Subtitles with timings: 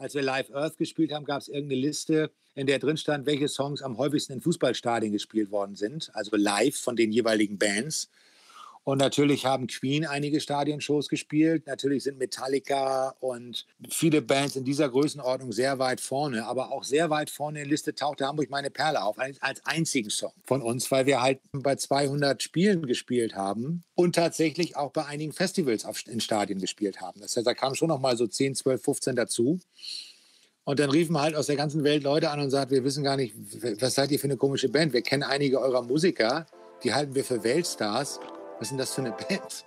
[0.00, 3.48] als wir Live Earth gespielt haben, gab es irgendeine Liste, in der drin stand, welche
[3.48, 8.08] Songs am häufigsten in Fußballstadien gespielt worden sind, also live von den jeweiligen Bands.
[8.90, 11.68] Und natürlich haben Queen einige Stadionshows gespielt.
[11.68, 16.44] Natürlich sind Metallica und viele Bands in dieser Größenordnung sehr weit vorne.
[16.44, 20.10] Aber auch sehr weit vorne in der Liste tauchte Hamburg meine Perle auf, als einzigen
[20.10, 25.06] Song von uns, weil wir halt bei 200 Spielen gespielt haben und tatsächlich auch bei
[25.06, 27.20] einigen Festivals in Stadien gespielt haben.
[27.20, 29.60] Das heißt, da kamen schon noch mal so 10, 12, 15 dazu.
[30.64, 33.16] Und dann riefen halt aus der ganzen Welt Leute an und sagten, wir wissen gar
[33.16, 33.36] nicht,
[33.80, 34.92] was seid ihr für eine komische Band?
[34.92, 36.46] Wir kennen einige eurer Musiker,
[36.82, 38.18] die halten wir für Weltstars.
[38.60, 39.64] Was ist denn das für eine Band?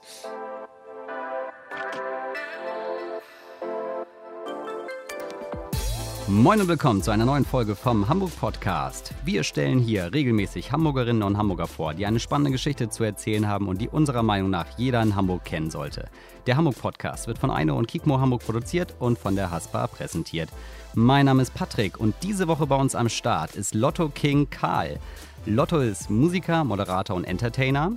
[6.27, 9.15] Moin und willkommen zu einer neuen Folge vom Hamburg Podcast.
[9.25, 13.67] Wir stellen hier regelmäßig Hamburgerinnen und Hamburger vor, die eine spannende Geschichte zu erzählen haben
[13.67, 16.07] und die unserer Meinung nach jeder in Hamburg kennen sollte.
[16.45, 20.49] Der Hamburg Podcast wird von Eino und Kikmo Hamburg produziert und von der Haspa präsentiert.
[20.93, 24.99] Mein Name ist Patrick und diese Woche bei uns am Start ist Lotto King Karl.
[25.47, 27.93] Lotto ist Musiker, Moderator und Entertainer.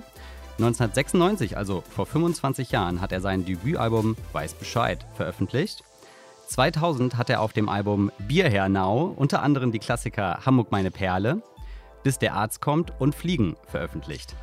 [0.57, 5.83] 1996, also vor 25 Jahren, hat er sein Debütalbum Weiß Bescheid veröffentlicht.
[6.47, 11.43] 2000 hat er auf dem Album Bierherr Now unter anderem die Klassiker Hamburg meine Perle,
[12.01, 14.35] Bis der Arzt kommt und Fliegen veröffentlicht.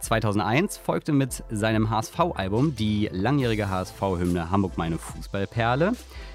[0.00, 5.92] 2001 folgte mit seinem HSV-Album die langjährige HSV-Hymne Hamburg meine Fußballperle,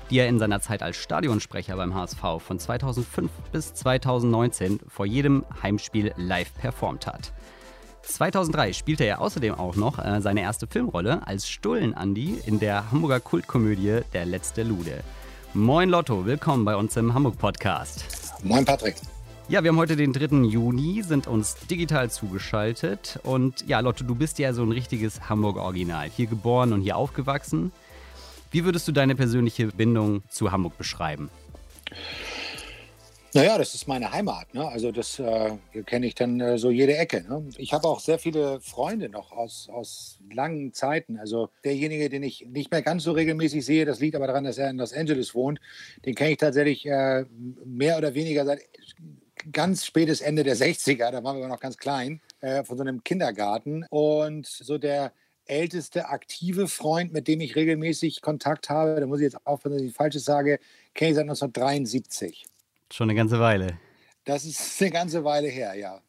[0.09, 5.45] die er in seiner Zeit als Stadionsprecher beim HSV von 2005 bis 2019 vor jedem
[5.61, 7.31] Heimspiel live performt hat.
[8.09, 13.19] 2003 spielte er außerdem auch noch äh, seine erste Filmrolle als Stullen-Andi in der Hamburger
[13.19, 15.03] Kultkomödie Der letzte Lude.
[15.53, 18.05] Moin Lotto, willkommen bei uns im Hamburg-Podcast.
[18.43, 18.95] Moin Patrick.
[19.47, 20.47] Ja, wir haben heute den 3.
[20.47, 23.19] Juni, sind uns digital zugeschaltet.
[23.23, 26.09] Und ja, Lotto, du bist ja so ein richtiges Hamburg-Original.
[26.09, 27.71] Hier geboren und hier aufgewachsen.
[28.51, 31.29] Wie würdest du deine persönliche Bindung zu Hamburg beschreiben?
[33.35, 34.51] Naja, das ist meine Heimat.
[34.55, 34.67] Ne?
[34.67, 35.51] Also das äh,
[35.85, 37.23] kenne ich dann äh, so jede Ecke.
[37.29, 37.47] Ne?
[37.57, 41.19] Ich habe auch sehr viele Freunde noch aus, aus langen Zeiten.
[41.19, 44.57] Also derjenige, den ich nicht mehr ganz so regelmäßig sehe, das liegt aber daran, dass
[44.57, 45.59] er in Los Angeles wohnt,
[46.05, 47.25] den kenne ich tatsächlich äh,
[47.65, 48.61] mehr oder weniger seit
[49.51, 53.03] ganz spätes Ende der 60er, da waren wir noch ganz klein, äh, von so einem
[53.03, 53.85] Kindergarten.
[53.91, 55.13] Und so der
[55.45, 59.83] älteste aktive Freund, mit dem ich regelmäßig Kontakt habe, da muss ich jetzt aufpassen, dass
[59.83, 60.59] ich Falsches sage,
[60.95, 62.45] kenne ich seit 1973.
[62.91, 63.79] Schon eine ganze Weile.
[64.25, 66.01] Das ist eine ganze Weile her, ja.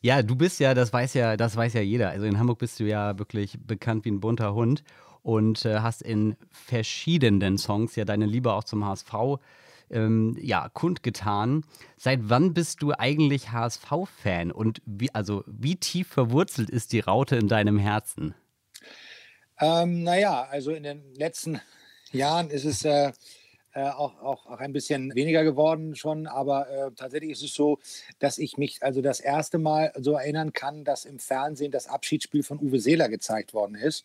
[0.00, 2.10] Ja, du bist ja, das weiß ja, das weiß ja jeder.
[2.10, 4.84] Also in Hamburg bist du ja wirklich bekannt wie ein bunter Hund
[5.22, 9.40] und äh, hast in verschiedenen Songs ja deine Liebe auch zum HSV
[9.90, 11.64] ähm, ja, kundgetan.
[11.96, 17.36] Seit wann bist du eigentlich HSV-Fan und wie, also wie tief verwurzelt ist die Raute
[17.36, 18.34] in deinem Herzen?
[19.60, 21.60] Ähm, naja, also in den letzten
[22.12, 23.12] Jahren ist es äh,
[23.74, 27.78] äh, auch, auch, auch ein bisschen weniger geworden schon, aber äh, tatsächlich ist es so,
[28.18, 32.42] dass ich mich also das erste Mal so erinnern kann, dass im Fernsehen das Abschiedsspiel
[32.42, 34.04] von Uwe Seeler gezeigt worden ist.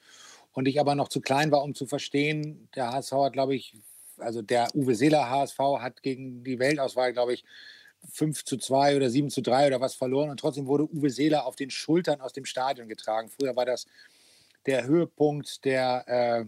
[0.51, 3.75] Und ich aber noch zu klein war, um zu verstehen, der HSV hat, glaube ich,
[4.17, 7.43] also der Uwe Seeler HSV hat gegen die Weltauswahl, glaube ich,
[8.11, 10.29] 5 zu 2 oder 7 zu 3 oder was verloren.
[10.29, 13.29] Und trotzdem wurde Uwe Seeler auf den Schultern aus dem Stadion getragen.
[13.29, 13.87] Früher war das
[14.65, 16.45] der Höhepunkt der äh,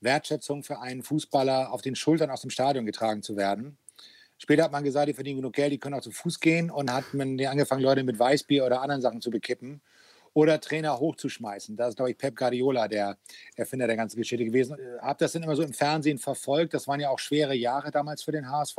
[0.00, 3.78] Wertschätzung für einen Fußballer auf den Schultern aus dem Stadion getragen zu werden.
[4.38, 6.92] Später hat man gesagt, die verdienen genug Geld, die können auch zu Fuß gehen und
[6.92, 9.80] hat man angefangen, Leute mit Weißbier oder anderen Sachen zu bekippen
[10.36, 11.76] oder Trainer hochzuschmeißen.
[11.76, 13.16] Da ist, glaube ich, Pep Guardiola der
[13.54, 14.76] Erfinder der ganzen Geschichte gewesen.
[15.00, 16.74] Habe das dann immer so im Fernsehen verfolgt.
[16.74, 18.76] Das waren ja auch schwere Jahre damals für den HSV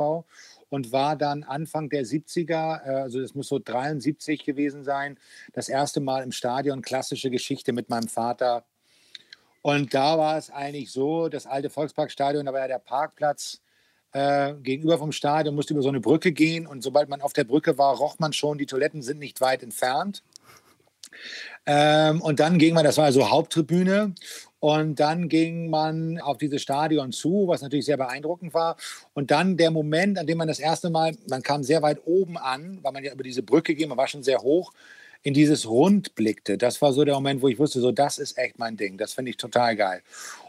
[0.68, 5.18] und war dann Anfang der 70er, äh, also das muss so 73 gewesen sein,
[5.52, 8.64] das erste Mal im Stadion klassische Geschichte mit meinem Vater
[9.68, 13.60] und da war es eigentlich so, das alte Volksparkstadion, da war ja der Parkplatz
[14.12, 17.44] äh, gegenüber vom Stadion, musste über so eine Brücke gehen und sobald man auf der
[17.44, 20.22] Brücke war, roch man schon, die Toiletten sind nicht weit entfernt.
[21.66, 24.14] Ähm, und dann ging man, das war also Haupttribüne,
[24.60, 28.76] und dann ging man auf dieses Stadion zu, was natürlich sehr beeindruckend war.
[29.14, 32.36] Und dann der Moment, an dem man das erste Mal, man kam sehr weit oben
[32.36, 34.72] an, weil man ja über diese Brücke ging, man war schon sehr hoch
[35.22, 38.38] in dieses Rund blickte, das war so der Moment, wo ich wusste, so das ist
[38.38, 40.02] echt mein Ding, das finde ich total geil.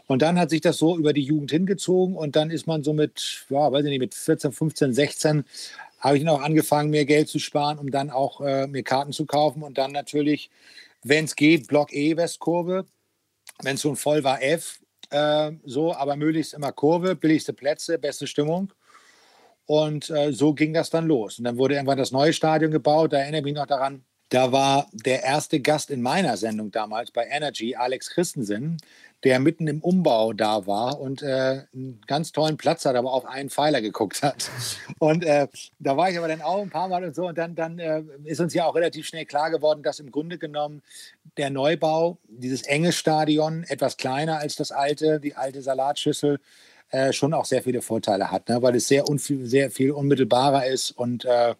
[0.06, 2.92] Und dann hat sich das so über die Jugend hingezogen und dann ist man so
[2.92, 5.44] mit, ja, weiß ich nicht, mit 14, 15, 16
[6.00, 9.12] habe ich dann auch angefangen, mehr Geld zu sparen, um dann auch äh, mir Karten
[9.12, 10.50] zu kaufen und dann natürlich,
[11.02, 12.86] wenn es geht, Block E Westkurve,
[13.62, 14.80] wenn es schon voll war, F,
[15.10, 18.72] äh, so, aber möglichst immer Kurve, billigste Plätze, beste Stimmung.
[19.66, 21.38] Und äh, so ging das dann los.
[21.38, 23.12] Und dann wurde irgendwann das neue Stadion gebaut.
[23.12, 27.10] Da erinnere ich mich noch daran, Da war der erste Gast in meiner Sendung damals
[27.10, 28.76] bei Energy, Alex Christensen,
[29.24, 33.26] der mitten im Umbau da war und äh, einen ganz tollen Platz hat, aber auf
[33.26, 34.48] einen Pfeiler geguckt hat.
[35.00, 35.48] Und äh,
[35.80, 37.26] da war ich aber dann auch ein paar Mal und so.
[37.26, 40.38] Und dann, dann äh, ist uns ja auch relativ schnell klar geworden, dass im Grunde
[40.38, 40.82] genommen
[41.36, 46.38] der Neubau, dieses enge Stadion, etwas kleiner als das alte, die alte Salatschüssel,
[46.90, 48.62] äh, schon auch sehr viele Vorteile hat, ne?
[48.62, 51.54] weil es sehr, sehr viel unmittelbarer ist und äh,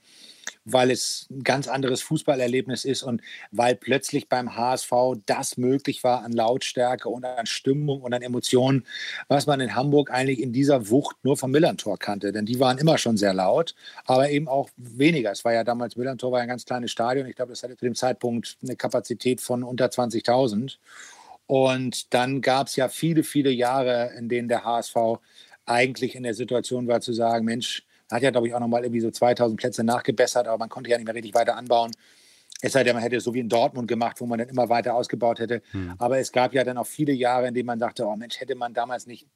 [0.72, 4.92] weil es ein ganz anderes Fußballerlebnis ist und weil plötzlich beim HSV
[5.26, 8.86] das möglich war an Lautstärke und an Stimmung und an Emotionen,
[9.28, 12.32] was man in Hamburg eigentlich in dieser Wucht nur vom Millantor kannte.
[12.32, 13.74] Denn die waren immer schon sehr laut,
[14.04, 15.30] aber eben auch weniger.
[15.30, 17.26] Es war ja damals, Millantor war ein ganz kleines Stadion.
[17.26, 20.76] Ich glaube, das hatte zu dem Zeitpunkt eine Kapazität von unter 20.000.
[21.46, 24.96] Und dann gab es ja viele, viele Jahre, in denen der HSV
[25.66, 29.00] eigentlich in der Situation war zu sagen, Mensch, hat ja, glaube ich, auch nochmal irgendwie
[29.00, 31.92] so 2000 Plätze nachgebessert, aber man konnte ja nicht mehr richtig weiter anbauen.
[32.62, 34.68] Es sei denn, man hätte es so wie in Dortmund gemacht, wo man dann immer
[34.68, 35.62] weiter ausgebaut hätte.
[35.70, 35.94] Hm.
[35.98, 38.54] Aber es gab ja dann auch viele Jahre, in denen man dachte, oh Mensch, hätte
[38.54, 39.26] man damals nicht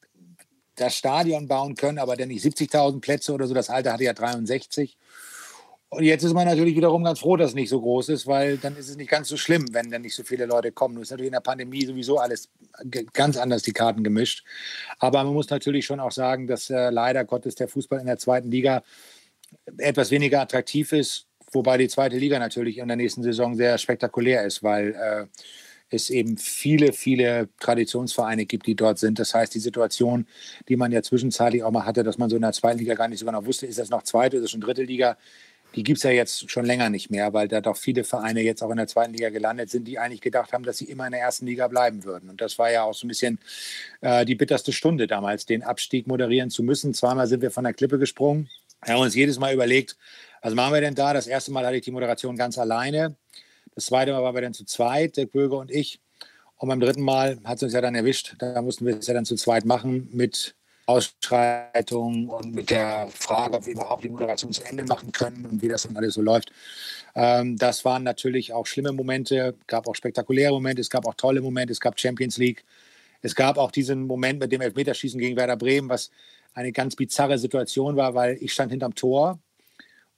[0.77, 3.55] das Stadion bauen können, aber dann nicht 70.000 Plätze oder so.
[3.55, 4.97] Das alte hatte ja 63.
[5.95, 8.57] Und jetzt ist man natürlich wiederum ganz froh, dass es nicht so groß ist, weil
[8.59, 10.95] dann ist es nicht ganz so schlimm, wenn dann nicht so viele Leute kommen.
[10.95, 12.49] Nun ist natürlich in der Pandemie sowieso alles
[13.13, 14.45] ganz anders die Karten gemischt.
[14.99, 18.19] Aber man muss natürlich schon auch sagen, dass äh, leider Gottes der Fußball in der
[18.19, 18.83] zweiten Liga
[19.79, 24.45] etwas weniger attraktiv ist, wobei die zweite Liga natürlich in der nächsten Saison sehr spektakulär
[24.45, 25.27] ist, weil äh,
[25.91, 29.19] es eben viele, viele Traditionsvereine gibt, die dort sind.
[29.19, 30.27] Das heißt, die Situation,
[30.69, 33.09] die man ja zwischenzeitlich auch mal hatte, dass man so in der zweiten Liga gar
[33.09, 35.17] nicht so genau wusste, ist das noch zweite, ist das schon dritte Liga,
[35.75, 38.63] die gibt es ja jetzt schon länger nicht mehr, weil da doch viele Vereine jetzt
[38.63, 41.13] auch in der zweiten Liga gelandet sind, die eigentlich gedacht haben, dass sie immer in
[41.13, 42.31] der ersten Liga bleiben würden.
[42.31, 43.39] Und das war ja auch so ein bisschen
[44.01, 46.95] äh, die bitterste Stunde damals, den Abstieg moderieren zu müssen.
[46.95, 48.49] Zweimal sind wir von der Klippe gesprungen.
[48.85, 49.97] Wir haben uns jedes Mal überlegt,
[50.43, 51.13] was machen wir denn da?
[51.13, 53.17] Das erste Mal hatte ich die Moderation ganz alleine.
[53.75, 56.01] Das zweite Mal waren wir dann zu zweit, Dirk Böge und ich.
[56.57, 58.37] Und beim dritten Mal hat es uns ja dann erwischt.
[58.39, 60.55] Da mussten wir es ja dann zu zweit machen mit
[60.87, 65.63] Ausschreitungen und mit der Frage, ob wir überhaupt die Moderation zu Ende machen können und
[65.63, 66.53] wie das dann alles so läuft.
[67.15, 71.41] Ähm, das waren natürlich auch schlimme Momente, gab auch spektakuläre Momente, es gab auch tolle
[71.41, 72.65] Momente, es gab Champions League.
[73.23, 76.11] Es gab auch diesen Moment mit dem Elfmeterschießen gegen Werder Bremen, was
[76.53, 79.39] eine ganz bizarre Situation war, weil ich stand hinterm Tor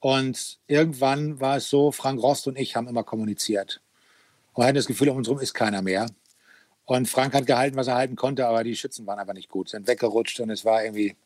[0.00, 3.80] und irgendwann war es so, Frank Rost und ich haben immer kommuniziert.
[4.52, 6.06] Und wir hatten das Gefühl, um uns herum ist keiner mehr.
[6.86, 9.68] Und Frank hat gehalten, was er halten konnte, aber die Schützen waren aber nicht gut,
[9.68, 11.16] sind weggerutscht und es war irgendwie,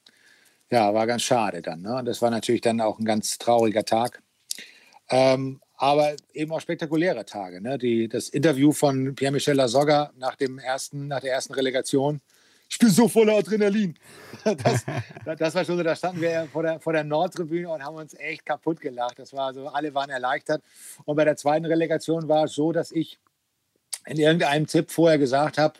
[0.70, 1.82] ja, war ganz schade dann.
[1.82, 1.96] Ne?
[1.96, 4.22] Und das war natürlich dann auch ein ganz trauriger Tag.
[5.10, 7.60] Ähm, aber eben auch spektakuläre Tage.
[7.60, 7.76] Ne?
[7.76, 10.36] Die, das Interview von Pierre-Michel Lasogga nach,
[10.92, 12.20] nach der ersten Relegation.
[12.70, 13.94] Ich bin so voller Adrenalin.
[14.44, 14.84] Das,
[15.38, 18.14] das war schon so, da standen wir vor der, vor der Nordtribüne und haben uns
[18.14, 19.18] echt kaputt gelacht.
[19.18, 20.62] Das war so, alle waren erleichtert.
[21.04, 23.18] Und bei der zweiten Relegation war es so, dass ich
[24.06, 25.74] in irgendeinem Tipp vorher gesagt habe,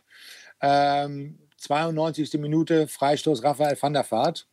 [0.61, 2.35] ähm, 92.
[2.39, 4.47] Minute Freistoß Raphael van der Vaart.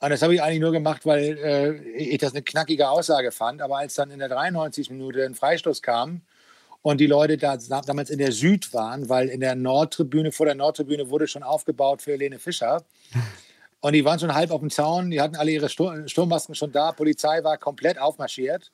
[0.00, 3.62] Und das habe ich eigentlich nur gemacht, weil äh, ich das eine knackige Aussage fand.
[3.62, 4.90] Aber als dann in der 93.
[4.90, 6.22] Minute ein Freistoß kam
[6.82, 10.54] und die Leute da damals in der Süd waren, weil in der Nordtribüne, vor der
[10.54, 12.84] Nordtribüne wurde schon aufgebaut für Helene Fischer.
[13.80, 16.92] Und die waren schon halb auf dem Zaun, die hatten alle ihre Sturmmasken schon da,
[16.92, 18.72] Polizei war komplett aufmarschiert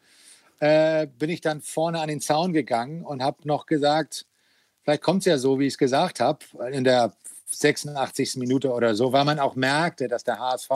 [0.63, 4.27] äh, bin ich dann vorne an den Zaun gegangen und habe noch gesagt,
[4.83, 6.39] vielleicht kommt es ja so, wie ich es gesagt habe,
[6.71, 7.13] in der
[7.47, 8.37] 86.
[8.37, 10.71] Minute oder so, weil man auch merkte, dass der HSV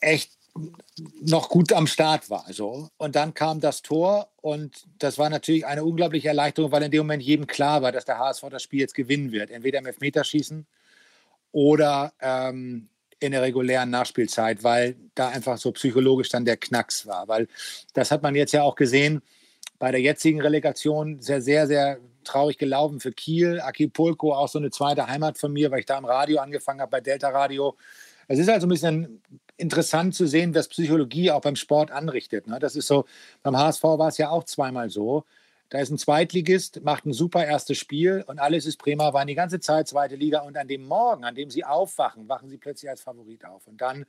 [0.00, 0.32] echt
[1.20, 2.46] noch gut am Start war.
[2.48, 2.88] So.
[2.96, 7.00] Und dann kam das Tor und das war natürlich eine unglaubliche Erleichterung, weil in dem
[7.00, 9.50] Moment jedem klar war, dass der HSV das Spiel jetzt gewinnen wird.
[9.50, 10.66] Entweder im Elfmeterschießen
[11.52, 12.88] oder ähm,
[13.20, 17.28] in der regulären Nachspielzeit, weil da einfach so psychologisch dann der Knacks war.
[17.28, 17.48] Weil
[17.94, 19.22] das hat man jetzt ja auch gesehen
[19.78, 23.60] bei der jetzigen Relegation, sehr, sehr, sehr traurig gelaufen für Kiel.
[23.60, 26.90] Acapulco, auch so eine zweite Heimat von mir, weil ich da im Radio angefangen habe,
[26.90, 27.76] bei Delta Radio.
[28.26, 29.22] Es ist also ein bisschen
[29.56, 32.46] interessant zu sehen, was Psychologie auch beim Sport anrichtet.
[32.46, 32.58] Ne?
[32.58, 33.06] Das ist so,
[33.42, 35.24] beim HSV war es ja auch zweimal so.
[35.70, 39.34] Da ist ein Zweitligist, macht ein super erstes Spiel und alles ist prima, waren die
[39.34, 42.88] ganze Zeit zweite Liga und an dem Morgen, an dem sie aufwachen, wachen sie plötzlich
[42.88, 43.66] als Favorit auf.
[43.66, 44.06] Und dann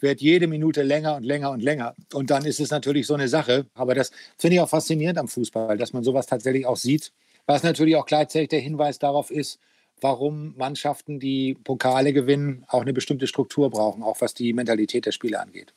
[0.00, 1.94] wird jede Minute länger und länger und länger.
[2.12, 3.66] Und dann ist es natürlich so eine Sache.
[3.74, 7.12] Aber das finde ich auch faszinierend am Fußball, dass man sowas tatsächlich auch sieht.
[7.46, 9.60] Was natürlich auch gleichzeitig der Hinweis darauf ist,
[10.00, 15.12] warum Mannschaften, die Pokale gewinnen, auch eine bestimmte Struktur brauchen, auch was die Mentalität der
[15.12, 15.72] Spieler angeht.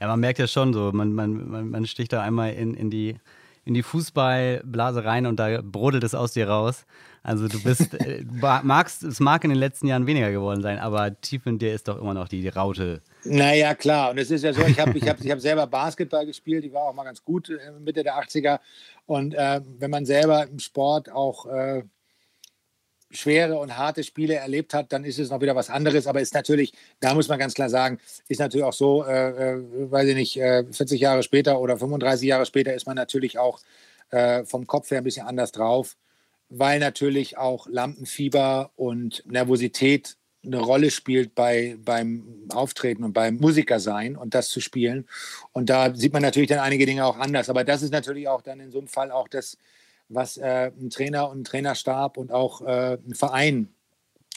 [0.00, 3.16] Ja, man merkt ja schon so, man, man, man sticht da einmal in, in die
[3.70, 6.86] in die Fußballblase rein und da brodelt es aus dir raus.
[7.22, 8.24] Also du bist, äh,
[8.64, 11.86] magst, es mag in den letzten Jahren weniger geworden sein, aber tief in dir ist
[11.86, 13.00] doch immer noch die, die Raute.
[13.22, 14.10] Naja, klar.
[14.10, 16.72] Und es ist ja so, ich habe ich hab, ich hab selber Basketball gespielt, ich
[16.72, 18.58] war auch mal ganz gut äh, Mitte der 80er.
[19.06, 21.84] Und äh, wenn man selber im Sport auch äh,
[23.10, 26.06] schwere und harte Spiele erlebt hat, dann ist es noch wieder was anderes.
[26.06, 27.98] Aber ist natürlich, da muss man ganz klar sagen,
[28.28, 32.28] ist natürlich auch so, äh, äh weiß ich nicht, äh, 40 Jahre später oder 35
[32.28, 33.60] Jahre später ist man natürlich auch
[34.10, 35.96] äh, vom Kopf her ein bisschen anders drauf,
[36.48, 42.24] weil natürlich auch Lampenfieber und Nervosität eine Rolle spielt bei, beim
[42.54, 45.06] Auftreten und beim Musikersein und das zu spielen.
[45.52, 47.50] Und da sieht man natürlich dann einige Dinge auch anders.
[47.50, 49.58] Aber das ist natürlich auch dann in so einem Fall auch das,
[50.10, 53.68] was äh, ein Trainer und ein Trainerstab und auch äh, ein Verein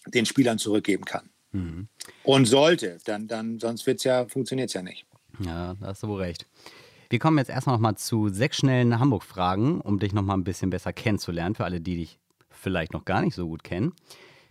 [0.08, 1.30] den Spielern zurückgeben kann.
[1.52, 1.88] Mhm.
[2.24, 5.06] Und sollte, dann, dann sonst wird's ja, funktioniert es ja nicht.
[5.40, 6.48] Ja, da hast du wohl recht.
[7.10, 10.44] Wir kommen jetzt erstmal noch mal zu sechs schnellen Hamburg-Fragen, um dich noch mal ein
[10.44, 13.94] bisschen besser kennenzulernen, für alle, die dich vielleicht noch gar nicht so gut kennen.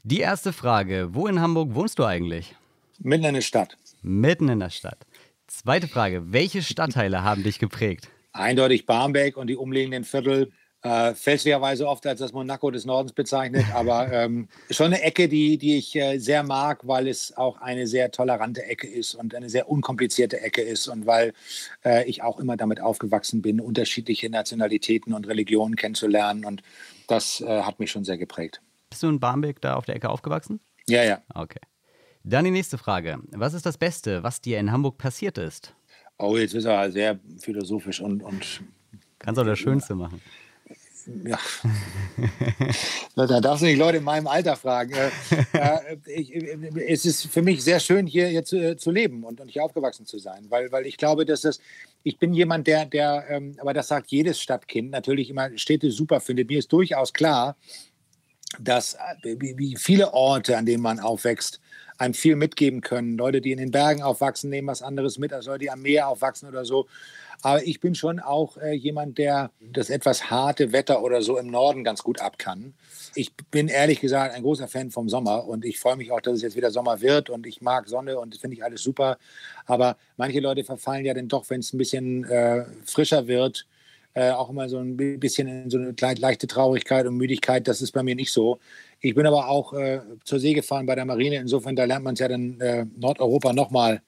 [0.05, 2.55] Die erste Frage: Wo in Hamburg wohnst du eigentlich?
[2.99, 3.77] Mitten in der Stadt.
[4.03, 5.07] Mitten in der Stadt.
[5.47, 8.09] Zweite Frage: Welche Stadtteile haben dich geprägt?
[8.33, 10.53] Eindeutig Barmbek und die umliegenden Viertel
[10.83, 15.59] äh, fälschlicherweise oft als das Monaco des Nordens bezeichnet, aber ähm, schon eine Ecke, die,
[15.59, 19.49] die ich äh, sehr mag, weil es auch eine sehr tolerante Ecke ist und eine
[19.49, 21.33] sehr unkomplizierte Ecke ist und weil
[21.85, 26.63] äh, ich auch immer damit aufgewachsen bin, unterschiedliche Nationalitäten und Religionen kennenzulernen und
[27.07, 28.61] das äh, hat mich schon sehr geprägt.
[28.91, 30.61] Bist du in Barmbek da auf der Ecke aufgewachsen?
[30.89, 31.23] Ja, ja.
[31.35, 31.61] Okay.
[32.25, 33.19] Dann die nächste Frage.
[33.31, 35.75] Was ist das Beste, was dir in Hamburg passiert ist?
[36.19, 38.23] Oh, jetzt ist er sehr philosophisch und.
[38.23, 38.63] und
[39.19, 40.21] Kannst auch das Schönste machen
[41.07, 41.39] ja.
[43.27, 44.93] da darfst du nicht Leute in meinem Alter fragen.
[44.93, 46.35] Äh, ich,
[46.87, 49.65] es ist für mich sehr schön, hier, hier zu, äh, zu, leben und, und hier
[49.65, 51.61] aufgewachsen zu sein, weil, weil ich glaube, dass das,
[52.03, 56.21] ich bin jemand, der, der ähm, aber das sagt jedes Stadtkind, natürlich immer Städte super
[56.21, 56.49] findet.
[56.49, 57.57] Mir ist durchaus klar,
[58.61, 61.61] dass äh, wie viele Orte, an denen man aufwächst,
[61.99, 63.17] einem viel mitgeben können.
[63.17, 66.09] Leute, die in den Bergen aufwachsen, nehmen was anderes mit als Leute, die am Meer
[66.09, 66.87] aufwachsen oder so.
[67.43, 71.49] Aber ich bin schon auch äh, jemand, der das etwas harte Wetter oder so im
[71.49, 72.75] Norden ganz gut ab kann.
[73.17, 76.35] Ich bin ehrlich gesagt ein großer Fan vom Sommer und ich freue mich auch, dass
[76.35, 79.19] es jetzt wieder Sommer wird und ich mag Sonne und das finde ich alles super.
[79.67, 83.67] Aber manche Leute verfallen ja dann doch, wenn es ein bisschen äh, frischer wird,
[84.15, 87.67] äh, auch immer so ein bisschen in so eine leichte Traurigkeit und Müdigkeit.
[87.67, 88.61] Das ist bei mir nicht so.
[89.01, 91.37] Ich bin aber auch äh, zur See gefahren bei der Marine.
[91.37, 94.01] Insofern, da lernt man es ja dann äh, Nordeuropa nochmal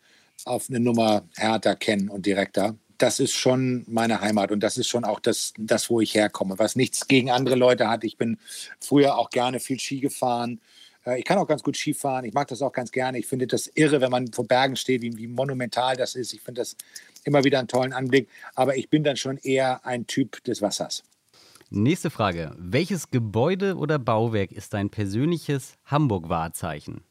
[0.45, 4.89] auf eine Nummer härter kennen und direkter das ist schon meine Heimat und das ist
[4.89, 8.03] schon auch das, das, wo ich herkomme, was nichts gegen andere Leute hat.
[8.03, 8.39] Ich bin
[8.81, 10.59] früher auch gerne viel Ski gefahren.
[11.05, 12.25] Äh, ich kann auch ganz gut Ski fahren.
[12.25, 13.19] Ich mag das auch ganz gerne.
[13.19, 16.33] Ich finde das irre, wenn man vor Bergen steht, wie, wie monumental das ist.
[16.33, 16.79] Ich finde das
[17.25, 18.31] immer wieder einen tollen Anblick.
[18.55, 21.03] Aber ich bin dann schon eher ein Typ des Wassers.
[21.69, 22.55] Nächste Frage.
[22.57, 27.03] Welches Gebäude oder Bauwerk ist dein persönliches Hamburg-Wahrzeichen?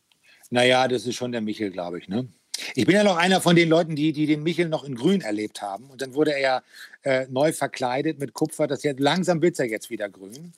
[0.50, 2.08] Naja, das ist schon der Michel, glaube ich.
[2.08, 2.30] Ne?
[2.76, 5.22] Ich bin ja noch einer von den Leuten, die, die den Michel noch in Grün
[5.22, 5.90] erlebt haben.
[5.90, 6.64] Und dann wurde er ja
[7.04, 8.66] äh, neu verkleidet mit Kupfer.
[8.68, 10.54] Das jetzt, langsam wird er jetzt wieder grün.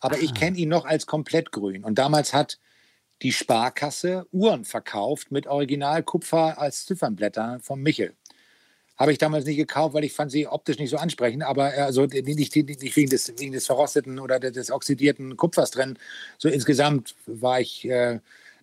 [0.00, 0.20] Aber ah.
[0.20, 1.84] ich kenne ihn noch als komplett grün.
[1.84, 2.58] Und damals hat
[3.22, 8.14] die Sparkasse Uhren verkauft mit Originalkupfer als Ziffernblätter vom Michel.
[8.96, 11.80] Habe ich damals nicht gekauft, weil ich fand sie optisch nicht so ansprechend, aber äh,
[11.80, 15.98] also nicht, nicht, nicht wegen, des, wegen des verrosteten oder des oxidierten Kupfers drin.
[16.36, 18.18] So insgesamt war ich äh,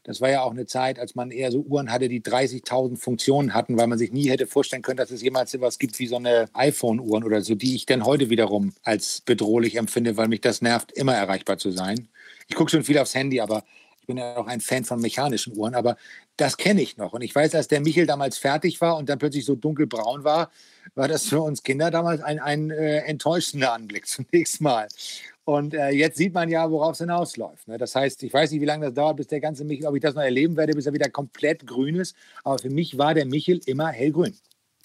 [0.08, 3.54] das war ja auch eine Zeit, als man eher so Uhren hatte, die 30.000 Funktionen
[3.54, 6.16] hatten, weil man sich nie hätte vorstellen können, dass es jemals etwas gibt wie so
[6.16, 10.62] eine iPhone-Uhren oder so, die ich dann heute wiederum als bedrohlich empfinde, weil mich das
[10.62, 12.08] nervt, immer erreichbar zu sein.
[12.48, 13.66] Ich gucke schon viel aufs Handy, aber
[14.00, 15.98] ich bin ja auch ein Fan von mechanischen Uhren, aber
[16.38, 17.12] das kenne ich noch.
[17.12, 20.52] Und ich weiß, als der Michel damals fertig war und dann plötzlich so dunkelbraun war,
[20.96, 24.88] war das für uns Kinder damals ein, ein äh, enttäuschender Anblick zunächst mal.
[25.48, 27.70] Und äh, jetzt sieht man ja, worauf es hinausläuft.
[27.70, 27.77] Ne?
[27.77, 30.01] Das heißt, ich weiß nicht, wie lange das dauert, bis der ganze Michel, ob ich
[30.01, 32.18] das noch erleben werde, bis er wieder komplett grün ist.
[32.44, 34.36] Aber für mich war der Michel immer hellgrün.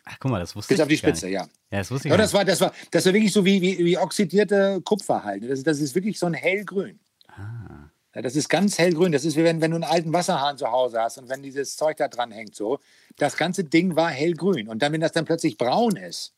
[0.04, 0.76] Ach, guck mal, das wusste bis ich.
[0.76, 1.48] Bis auf die Spitze, ja.
[1.72, 2.12] Ja, das wusste ich.
[2.12, 5.50] Ja, das war, das war, das war wirklich so wie, wie, wie oxidierte Kupfer halt.
[5.50, 7.00] Das, das ist wirklich so ein hellgrün.
[7.26, 7.90] Ah.
[8.14, 9.10] Ja, das ist ganz hellgrün.
[9.10, 11.76] Das ist wie wenn, wenn du einen alten Wasserhahn zu Hause hast und wenn dieses
[11.76, 12.78] Zeug da dran hängt so.
[13.16, 14.68] Das ganze Ding war hellgrün.
[14.68, 16.34] Und dann, wenn das dann plötzlich braun ist,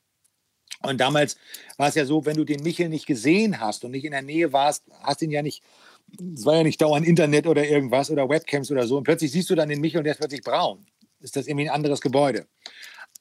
[0.84, 1.36] und damals
[1.76, 4.22] war es ja so, wenn du den Michel nicht gesehen hast und nicht in der
[4.22, 5.62] Nähe warst, hast ihn ja nicht,
[6.34, 8.96] es war ja nicht dauernd Internet oder irgendwas oder Webcams oder so.
[8.96, 10.86] Und plötzlich siehst du dann den Michel und der ist plötzlich braun.
[11.20, 12.46] Ist das irgendwie ein anderes Gebäude?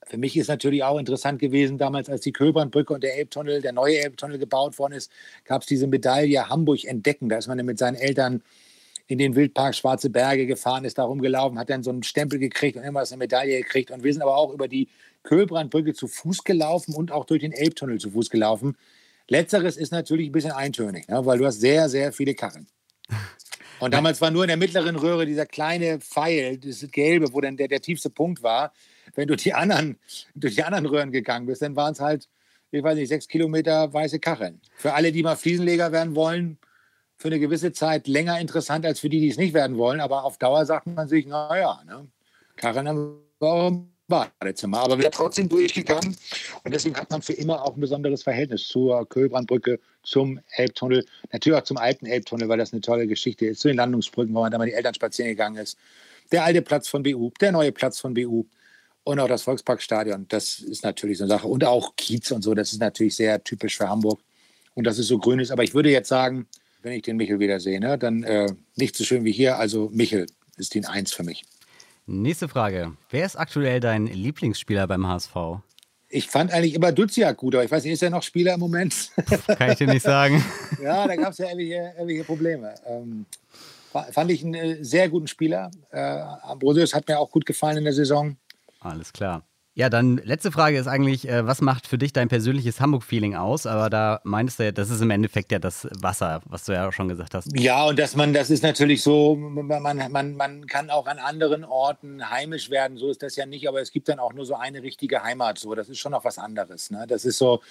[0.06, 3.72] Für mich ist natürlich auch interessant gewesen, damals, als die Kölbrandbrücke und der Elbtunnel, der
[3.72, 5.10] neue Elbtunnel gebaut worden ist,
[5.46, 7.30] gab es diese Medaille Hamburg entdecken.
[7.30, 8.44] Da ist man mit seinen Eltern
[9.08, 12.78] in den Wildpark Schwarze Berge gefahren, ist da rumgelaufen, hat dann so einen Stempel gekriegt
[12.78, 13.92] und immer eine Medaille gekriegt.
[13.92, 14.90] Und wir sind aber auch über die
[15.24, 18.78] Kölbrandbrücke zu Fuß gelaufen und auch durch den Elbtunnel zu Fuß gelaufen.
[19.28, 21.26] Letzteres ist natürlich ein bisschen eintönig, ne?
[21.26, 22.68] weil du hast sehr, sehr viele Karren.
[23.80, 27.58] Und damals war nur in der mittleren Röhre dieser kleine Pfeil, dieses gelbe, wo dann
[27.58, 28.72] der, der tiefste Punkt war.
[29.16, 29.98] Wenn du die anderen,
[30.36, 32.30] durch die anderen Röhren gegangen bist, dann waren es halt,
[32.72, 34.62] ich weiß nicht, sechs Kilometer weiße Kacheln.
[34.76, 36.58] Für alle, die mal Fliesenleger werden wollen,
[37.18, 40.00] für eine gewisse Zeit länger interessant als für die, die es nicht werden wollen.
[40.00, 42.08] Aber auf Dauer sagt man sich, naja, ne?
[42.56, 43.93] Kacheln haben wir auch im
[44.40, 44.80] Badezimmer.
[44.80, 46.16] Aber sind trotzdem durchgegangen.
[46.64, 51.60] Und deswegen hat man für immer auch ein besonderes Verhältnis zur Kölbrandbrücke, zum Elbtunnel, natürlich
[51.60, 54.52] auch zum alten Elbtunnel, weil das eine tolle Geschichte ist, zu den Landungsbrücken, wo man
[54.52, 55.78] da mal die Eltern spazieren gegangen ist.
[56.32, 58.46] Der alte Platz von BU, der neue Platz von BU
[59.04, 60.26] und auch das Volksparkstadion.
[60.30, 61.48] Das ist natürlich so eine Sache.
[61.48, 64.20] Und auch Kiez und so, das ist natürlich sehr typisch für Hamburg.
[64.76, 65.52] Und dass es so grün ist.
[65.52, 66.48] Aber ich würde jetzt sagen,
[66.82, 69.58] wenn ich den Michel wieder sehe, ne, dann äh, nicht so schön wie hier.
[69.58, 70.26] Also Michel
[70.58, 71.44] ist die Eins für mich.
[72.06, 72.98] Nächste Frage.
[73.10, 75.36] Wer ist aktuell dein Lieblingsspieler beim HSV?
[76.10, 78.60] Ich fand eigentlich immer Duziak gut, aber ich weiß nicht, ist er noch Spieler im
[78.60, 79.12] Moment?
[79.58, 80.44] Kann ich dir nicht sagen.
[80.84, 82.76] ja, da gab es ja irgendwelche, irgendwelche Probleme.
[82.86, 83.26] Ähm,
[84.12, 85.72] fand ich einen äh, sehr guten Spieler.
[85.92, 88.36] Äh, Ambrosius hat mir auch gut gefallen in der Saison.
[88.82, 89.44] Alles klar.
[89.76, 93.66] Ja, dann letzte Frage ist eigentlich, äh, was macht für dich dein persönliches Hamburg-Feeling aus?
[93.66, 96.88] Aber da meinst du ja, das ist im Endeffekt ja das Wasser, was du ja
[96.88, 97.50] auch schon gesagt hast.
[97.58, 101.64] Ja, und dass man, das ist natürlich so, man, man, man kann auch an anderen
[101.64, 104.54] Orten heimisch werden, so ist das ja nicht, aber es gibt dann auch nur so
[104.54, 106.92] eine richtige Heimat, so, das ist schon noch was anderes.
[106.92, 107.06] Ne?
[107.08, 107.62] Das ist so,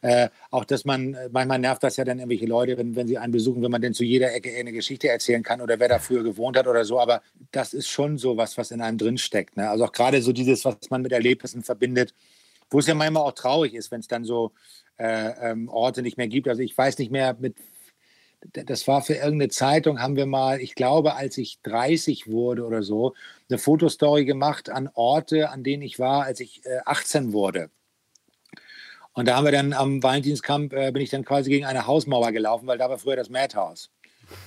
[0.00, 3.32] äh, auch dass man, manchmal nervt das ja dann irgendwelche Leute, wenn, wenn sie einen
[3.32, 6.24] besuchen, wenn man denn zu jeder Ecke eine Geschichte erzählen kann oder wer da früher
[6.24, 9.56] gewohnt hat oder so, aber das ist schon so was, was in einem drinsteckt.
[9.56, 9.70] Ne?
[9.70, 11.12] Also auch gerade so dieses, was man mit
[11.52, 12.14] Erlebnissen verbindet,
[12.70, 14.52] wo es ja manchmal auch traurig ist, wenn es dann so
[14.98, 16.48] äh, ähm, Orte nicht mehr gibt.
[16.48, 17.56] Also ich weiß nicht mehr, mit,
[18.52, 22.82] das war für irgendeine Zeitung, haben wir mal, ich glaube, als ich 30 wurde oder
[22.82, 23.14] so,
[23.48, 27.70] eine Fotostory gemacht an Orte, an denen ich war, als ich äh, 18 wurde.
[29.14, 32.32] Und da haben wir dann am Valentinskampf, äh, bin ich dann quasi gegen eine Hausmauer
[32.32, 33.90] gelaufen, weil da war früher das Madhouse.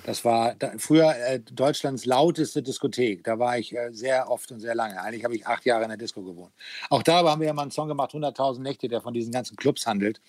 [0.05, 3.23] Das war da, früher äh, Deutschlands lauteste Diskothek.
[3.23, 5.01] Da war ich äh, sehr oft und sehr lange.
[5.01, 6.53] Eigentlich habe ich acht Jahre in der Disco gewohnt.
[6.89, 9.55] Auch da haben wir ja mal einen Song gemacht, 100.000 Nächte, der von diesen ganzen
[9.55, 10.21] Clubs handelt.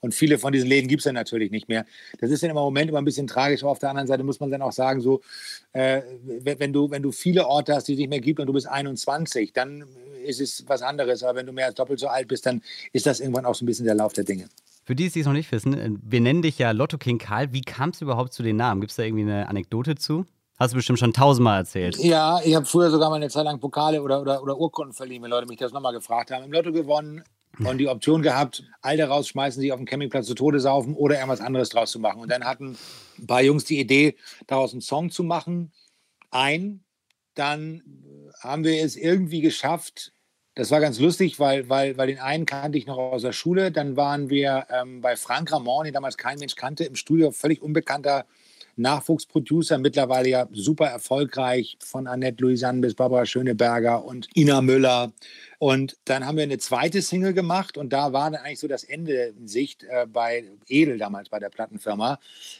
[0.00, 1.86] Und viele von diesen Läden gibt es ja natürlich nicht mehr.
[2.20, 3.64] Das ist dann im Moment immer ein bisschen tragisch.
[3.64, 5.22] Auf der anderen Seite muss man dann auch sagen, so,
[5.72, 8.52] äh, wenn, du, wenn du viele Orte hast, die es nicht mehr gibt und du
[8.52, 9.86] bist 21, dann
[10.22, 11.22] ist es was anderes.
[11.22, 13.64] Aber wenn du mehr als doppelt so alt bist, dann ist das irgendwann auch so
[13.64, 14.50] ein bisschen der Lauf der Dinge.
[14.84, 17.52] Für die, die es noch nicht wissen, äh, wir nennen dich ja Lotto King Karl.
[17.52, 18.80] Wie kam es überhaupt zu den Namen?
[18.80, 20.26] Gibt es da irgendwie eine Anekdote zu?
[20.58, 21.96] Hast du bestimmt schon tausendmal erzählt.
[21.98, 25.22] Ja, ich habe früher sogar mal eine Zeit lang Pokale oder, oder, oder Urkunden verliehen,
[25.22, 26.44] wenn Leute mich das nochmal gefragt haben.
[26.44, 27.24] Im Lotto gewonnen
[27.58, 31.40] und die Option gehabt, Alte rausschmeißen, sich auf dem Campingplatz zu Tode saufen oder irgendwas
[31.40, 32.20] anderes draus zu machen.
[32.20, 32.76] Und dann hatten
[33.18, 34.16] ein paar Jungs die Idee,
[34.46, 35.72] daraus einen Song zu machen.
[36.30, 36.84] Ein,
[37.34, 37.82] dann
[38.40, 40.13] haben wir es irgendwie geschafft,
[40.54, 43.72] das war ganz lustig, weil, weil, weil den einen kannte ich noch aus der Schule.
[43.72, 47.60] Dann waren wir ähm, bei Frank Ramon, den damals kein Mensch kannte, im Studio, völlig
[47.60, 48.24] unbekannter
[48.76, 55.12] Nachwuchsproducer, mittlerweile ja super erfolgreich, von Annette Louisanne bis Barbara Schöneberger und Ina Müller.
[55.64, 58.84] Und dann haben wir eine zweite Single gemacht und da war dann eigentlich so das
[58.84, 62.18] Ende in Sicht äh, bei Edel damals bei der Plattenfirma.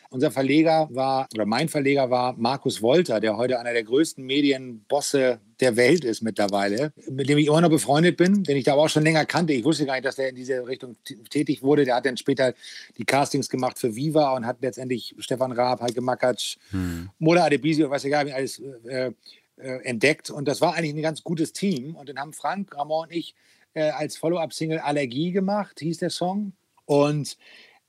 [0.08, 5.38] Unser Verleger war, oder mein Verleger war Markus Wolter, der heute einer der größten Medienbosse
[5.60, 8.84] der Welt ist mittlerweile, mit dem ich immer noch befreundet bin, den ich da aber
[8.84, 9.52] auch schon länger kannte.
[9.52, 10.96] Ich wusste gar nicht, dass der in diese Richtung
[11.28, 11.84] tätig wurde.
[11.84, 12.54] Der hat dann später
[12.96, 17.10] die Castings gemacht für Viva und hat letztendlich Stefan Raab, Heike Makatsch, hm.
[17.18, 19.12] Mola Adebisi und was egal, alles äh,
[19.56, 20.30] äh, entdeckt.
[20.30, 21.94] Und das war eigentlich ein ganz gutes Team.
[21.96, 23.34] Und dann haben Frank, Ramon und ich
[23.74, 26.52] äh, als Follow-up-Single Allergie gemacht, hieß der Song.
[26.86, 27.36] Und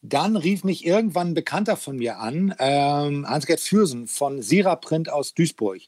[0.02, 5.10] dann rief mich irgendwann ein Bekannter von mir an, ähm, Hans-Gerd Fürsen von Sira Print
[5.10, 5.82] aus Duisburg,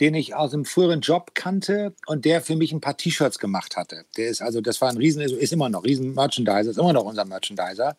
[0.00, 3.76] den ich aus einem früheren Job kannte und der für mich ein paar T-Shirts gemacht
[3.76, 4.04] hatte.
[4.16, 7.04] Der ist also, das war ein Riesen, ist immer noch Riesen Merchandiser, ist immer noch
[7.04, 7.96] unser Merchandiser.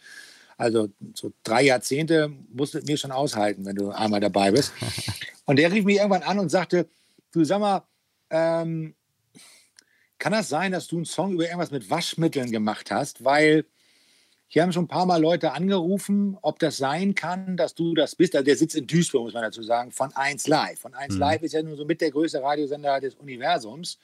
[0.58, 4.72] Also so drei Jahrzehnte musst du mir schon aushalten, wenn du einmal dabei bist.
[5.46, 6.90] Und der rief mich irgendwann an und sagte,
[7.36, 7.84] du sag mal,
[8.30, 8.96] ähm,
[10.18, 13.24] kann das sein, dass du einen Song über irgendwas mit Waschmitteln gemacht hast?
[13.24, 13.66] Weil
[14.48, 18.16] hier haben schon ein paar Mal Leute angerufen, ob das sein kann, dass du das
[18.16, 18.36] bist.
[18.36, 20.80] Also der sitzt in Duisburg, muss man dazu sagen, von 1 Live.
[20.80, 21.20] Von 1 mhm.
[21.20, 24.00] Live ist ja nur so mit der größte Radiosender des Universums.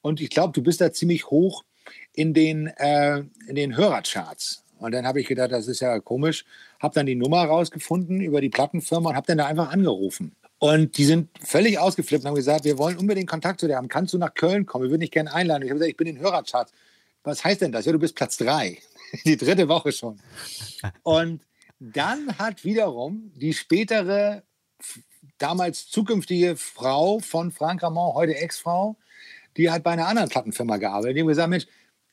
[0.00, 1.64] Und ich glaube, du bist da ziemlich hoch
[2.12, 4.64] in den, äh, in den Hörercharts.
[4.78, 6.44] Und dann habe ich gedacht, das ist ja komisch.
[6.80, 10.34] Habe dann die Nummer rausgefunden über die Plattenfirma und habe dann da einfach angerufen.
[10.62, 13.88] Und die sind völlig ausgeflippt und haben gesagt, wir wollen unbedingt Kontakt zu dir haben.
[13.88, 14.84] Kannst du nach Köln kommen?
[14.84, 15.64] Wir würden dich gerne einladen.
[15.64, 16.70] Ich habe gesagt, ich bin in Hörercharts.
[17.24, 17.84] Was heißt denn das?
[17.84, 18.78] Ja, du bist Platz drei.
[19.24, 20.20] Die dritte Woche schon.
[21.02, 21.42] Und
[21.80, 24.44] dann hat wiederum die spätere,
[25.38, 28.96] damals zukünftige Frau von Frank Ramon, heute Ex-Frau,
[29.56, 31.16] die hat bei einer anderen Plattenfirma gearbeitet.
[31.16, 31.66] Die haben gesagt, Mensch,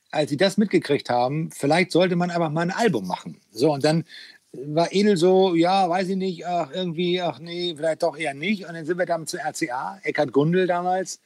[0.09, 3.39] als sie das mitgekriegt haben, vielleicht sollte man einfach mal ein Album machen.
[3.51, 4.05] So, und dann
[4.53, 8.65] war Edel so, ja, weiß ich nicht, ach, irgendwie, ach nee, vielleicht doch eher nicht.
[8.65, 11.19] Und dann sind wir dann zu RCA, Eckhard Gundel damals,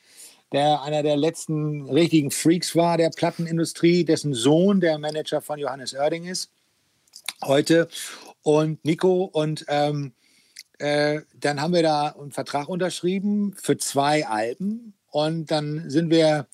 [0.52, 5.94] der einer der letzten richtigen Freaks war der Plattenindustrie, dessen Sohn der Manager von Johannes
[5.94, 6.52] Oerding ist
[7.44, 7.88] heute.
[8.42, 10.14] Und Nico und ähm,
[10.80, 14.94] äh, dann haben wir da einen Vertrag unterschrieben für zwei Alben.
[15.12, 16.48] Und dann sind wir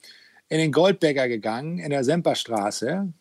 [0.49, 3.12] in den Goldbäcker gegangen, in der Semperstraße,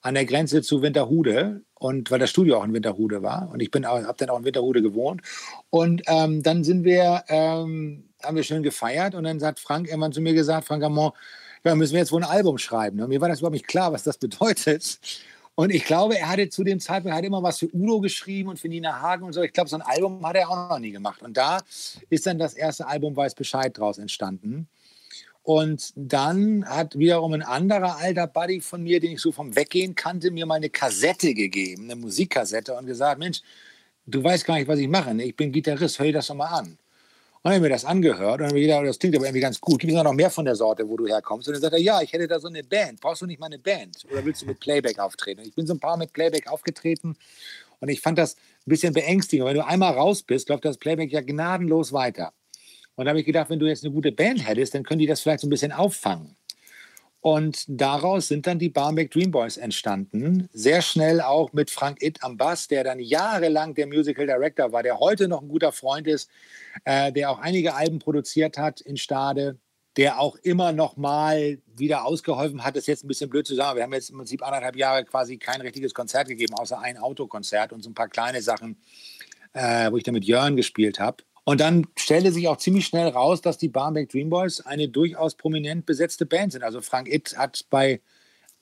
[0.00, 3.50] an der Grenze zu Winterhude und weil das Studio auch in Winterhude war.
[3.52, 5.20] Und ich bin habe dann auch in Winterhude gewohnt.
[5.68, 9.14] Und ähm, dann sind wir ähm, haben wir schön gefeiert.
[9.14, 11.12] Und dann hat Frank irgendwann zu mir gesagt Frank Amon
[11.62, 13.92] ja müssen wir jetzt wohl ein Album schreiben und mir war das überhaupt nicht klar
[13.92, 14.98] was das bedeutet.
[15.56, 18.58] Und ich glaube er hatte zu dem Zeitpunkt hat immer was für Udo geschrieben und
[18.58, 19.42] für Nina Hagen und so.
[19.42, 21.22] Ich glaube so ein Album hat er auch noch nie gemacht.
[21.22, 21.60] Und da
[22.08, 24.68] ist dann das erste Album weiß Bescheid draus entstanden
[25.44, 29.94] und dann hat wiederum ein anderer alter Buddy von mir, den ich so vom Weggehen
[29.94, 33.42] kannte, mir mal eine Kassette gegeben, eine Musikkassette und gesagt, Mensch,
[34.06, 35.14] du weißt gar nicht, was ich mache.
[35.14, 35.24] Ne?
[35.24, 36.66] Ich bin Gitarrist, hör dir das doch mal an.
[36.66, 36.78] Und
[37.42, 39.60] dann habe ich mir das angehört und habe mir gedacht, das klingt aber irgendwie ganz
[39.60, 39.78] gut.
[39.80, 41.46] Gibt es noch mehr von der Sorte, wo du herkommst?
[41.46, 43.02] Und dann sagt er, ja, ich hätte da so eine Band.
[43.02, 43.98] Brauchst du nicht mal eine Band?
[44.10, 45.42] Oder willst du mit Playback auftreten?
[45.42, 47.18] Und ich bin so ein paar mit Playback aufgetreten
[47.80, 49.46] und ich fand das ein bisschen beängstigend.
[49.46, 52.32] Wenn du einmal raus bist, läuft das Playback ja gnadenlos weiter.
[52.96, 55.06] Und da habe ich gedacht, wenn du jetzt eine gute Band hättest, dann können die
[55.06, 56.36] das vielleicht so ein bisschen auffangen.
[57.20, 60.46] Und daraus sind dann die Barmbek Dream Boys entstanden.
[60.52, 64.82] Sehr schnell auch mit Frank Itt am Bass, der dann jahrelang der Musical Director war,
[64.82, 66.28] der heute noch ein guter Freund ist,
[66.84, 69.56] äh, der auch einige Alben produziert hat in Stade,
[69.96, 72.76] der auch immer noch mal wieder ausgeholfen hat.
[72.76, 73.76] Das ist jetzt ein bisschen blöd zu sagen.
[73.78, 77.72] Wir haben jetzt im Prinzip anderthalb Jahre quasi kein richtiges Konzert gegeben, außer ein Autokonzert
[77.72, 78.76] und so ein paar kleine Sachen,
[79.54, 81.24] äh, wo ich dann mit Jörn gespielt habe.
[81.44, 85.34] Und dann stellte sich auch ziemlich schnell raus, dass die Barmbek Dream Boys eine durchaus
[85.34, 86.62] prominent besetzte Band sind.
[86.62, 88.00] Also Frank Itt hat bei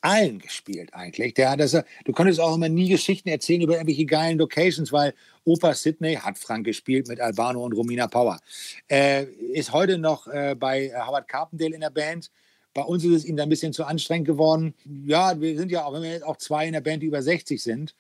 [0.01, 1.35] allen gespielt eigentlich.
[1.35, 1.73] Der das,
[2.05, 5.15] du konntest auch immer nie Geschichten erzählen über irgendwelche geilen Locations, weil
[5.45, 8.41] Opa Sydney hat Frank gespielt mit Albano und Romina Power.
[8.89, 12.31] Äh, ist heute noch äh, bei Howard Carpendale in der Band.
[12.75, 14.75] Bei uns ist es ihm dann ein bisschen zu anstrengend geworden.
[15.05, 17.23] Ja, wir sind ja auch, wenn wir jetzt auch zwei in der Band, die über
[17.23, 17.95] 60 sind.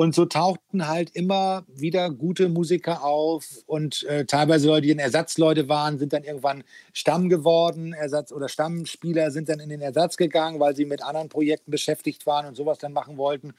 [0.00, 5.68] Und so tauchten halt immer wieder gute Musiker auf und äh, teilweise Leute, die Ersatzleute
[5.68, 10.58] waren, sind dann irgendwann Stamm geworden, Ersatz oder Stammspieler sind dann in den Ersatz gegangen,
[10.58, 13.52] weil sie mit anderen Projekten beschäftigt waren und sowas dann machen wollten.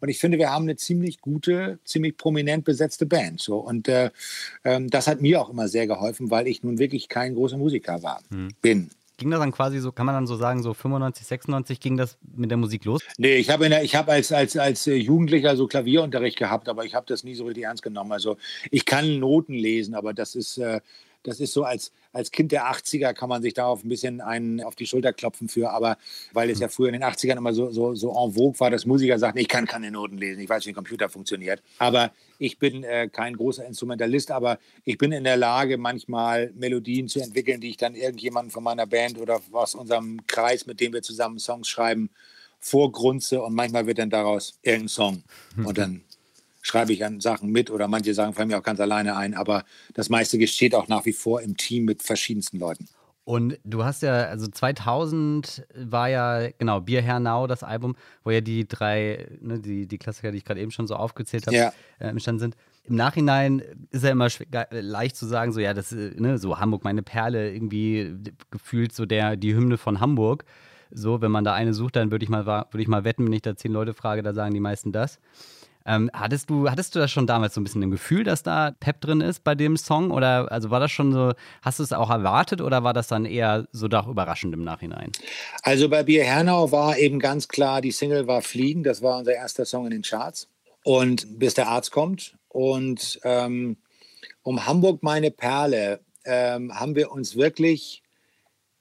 [0.00, 3.40] Und ich finde, wir haben eine ziemlich gute, ziemlich prominent besetzte Band.
[3.40, 3.56] So.
[3.56, 4.10] Und äh,
[4.64, 8.02] äh, das hat mir auch immer sehr geholfen, weil ich nun wirklich kein großer Musiker
[8.02, 8.48] war, hm.
[8.60, 11.96] bin ging das dann quasi so, kann man dann so sagen, so 95, 96 ging
[11.96, 13.02] das mit der Musik los?
[13.18, 17.24] Nee, ich habe hab als, als, als Jugendlicher so Klavierunterricht gehabt, aber ich habe das
[17.24, 18.12] nie so richtig ernst genommen.
[18.12, 18.36] Also
[18.70, 20.80] ich kann Noten lesen, aber das ist, äh,
[21.22, 24.62] das ist so als, als Kind der 80er kann man sich darauf ein bisschen einen
[24.62, 25.98] auf die Schulter klopfen für, aber
[26.32, 28.86] weil es ja früher in den 80ern immer so, so, so en vogue war, dass
[28.86, 31.62] Musiker sagten, ich kann keine Noten lesen, ich weiß, wie ein Computer funktioniert.
[31.78, 37.08] Aber ich bin äh, kein großer Instrumentalist, aber ich bin in der Lage, manchmal Melodien
[37.08, 40.92] zu entwickeln, die ich dann irgendjemanden von meiner Band oder aus unserem Kreis, mit dem
[40.92, 42.10] wir zusammen Songs schreiben,
[42.58, 45.22] vorgrunze und manchmal wird dann daraus irgendein Song.
[45.56, 46.02] Und dann
[46.62, 49.64] schreibe ich an Sachen mit oder manche Sachen fallen mir auch ganz alleine ein, aber
[49.94, 52.88] das meiste geschieht auch nach wie vor im Team mit verschiedensten Leuten.
[53.26, 58.40] Und du hast ja, also 2000 war ja, genau, Bier Hernau, das Album, wo ja
[58.40, 61.72] die drei, ne, die, die Klassiker, die ich gerade eben schon so aufgezählt habe, ja.
[61.98, 62.56] äh, entstanden sind.
[62.84, 64.28] Im Nachhinein ist ja immer
[64.70, 68.14] leicht zu sagen, so, ja, das, äh, ne, so Hamburg, meine Perle, irgendwie
[68.52, 70.44] gefühlt so der, die Hymne von Hamburg.
[70.92, 73.32] So, wenn man da eine sucht, dann würde ich mal, würde ich mal wetten, wenn
[73.32, 75.18] ich da zehn Leute frage, da sagen die meisten das.
[75.86, 78.72] Ähm, hattest, du, hattest du das schon damals so ein bisschen im Gefühl, dass da
[78.80, 80.10] Pep drin ist bei dem Song?
[80.10, 83.24] Oder also war das schon so, hast du es auch erwartet oder war das dann
[83.24, 85.12] eher so doch überraschend im Nachhinein?
[85.62, 89.34] Also bei Bier Hernau war eben ganz klar, die Single war Fliegen, das war unser
[89.34, 90.48] erster Song in den Charts.
[90.82, 92.36] Und bis der Arzt kommt.
[92.48, 93.76] Und ähm,
[94.42, 98.02] um Hamburg meine Perle ähm, haben wir uns wirklich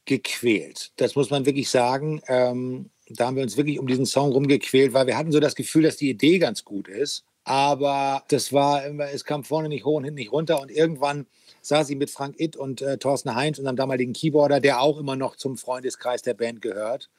[0.05, 0.91] gequält.
[0.97, 2.21] Das muss man wirklich sagen.
[2.27, 5.55] Ähm, da haben wir uns wirklich um diesen Song rumgequält, weil wir hatten so das
[5.55, 7.23] Gefühl, dass die Idee ganz gut ist.
[7.43, 10.59] Aber das war, es kam vorne nicht hoch und hinten nicht runter.
[10.59, 11.27] Und irgendwann
[11.61, 15.15] saß ich mit Frank Itt und äh, Thorsten Heinz, unserem damaligen Keyboarder, der auch immer
[15.15, 17.09] noch zum Freundeskreis der Band gehört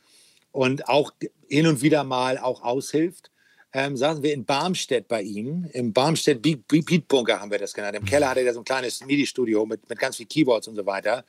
[0.51, 1.13] und auch
[1.49, 3.31] hin und wieder mal auch aushilft.
[3.73, 7.97] Ähm, saßen wir in Barmstedt bei ihm, im Barmstedt Beat Bunker haben wir das genannt.
[7.97, 10.87] Im Keller hatte er so ein kleines MIDI-Studio mit, mit ganz viel Keyboards und so
[10.87, 11.25] weiter.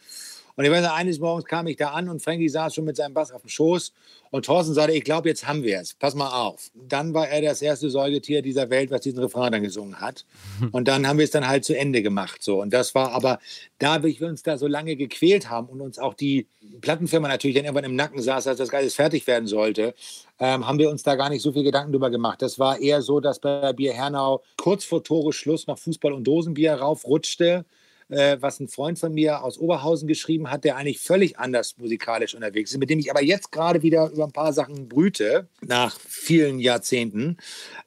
[0.57, 3.13] Und ich weiß, eines Morgens kam ich da an und Frankie saß schon mit seinem
[3.13, 3.93] Bass auf dem Schoß
[4.31, 5.93] und Thorsten sagte, ich glaube, jetzt haben wir es.
[5.93, 6.71] Pass mal auf.
[6.73, 10.25] Dann war er das erste Säugetier dieser Welt, was diesen Refrain dann gesungen hat.
[10.71, 12.41] Und dann haben wir es dann halt zu Ende gemacht.
[12.41, 12.61] So.
[12.61, 13.39] Und das war aber,
[13.77, 16.47] da wir uns da so lange gequält haben und uns auch die
[16.81, 19.93] Plattenfirma natürlich dann irgendwann im Nacken saß, als das alles fertig werden sollte,
[20.39, 22.41] ähm, haben wir uns da gar nicht so viel Gedanken drüber gemacht.
[22.41, 26.23] Das war eher so, dass bei Bier Hernau kurz vor Tore Schluss noch Fußball und
[26.23, 27.65] Dosenbier raufrutschte
[28.09, 32.35] äh, was ein Freund von mir aus Oberhausen geschrieben hat, der eigentlich völlig anders musikalisch
[32.35, 35.99] unterwegs ist, mit dem ich aber jetzt gerade wieder über ein paar Sachen brüte, nach
[35.99, 37.37] vielen Jahrzehnten.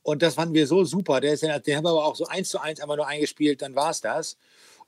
[0.03, 1.21] Und das fanden wir so super.
[1.21, 3.75] Der ist, den haben wir aber auch so eins zu eins einfach nur eingespielt, dann
[3.75, 4.37] war es das.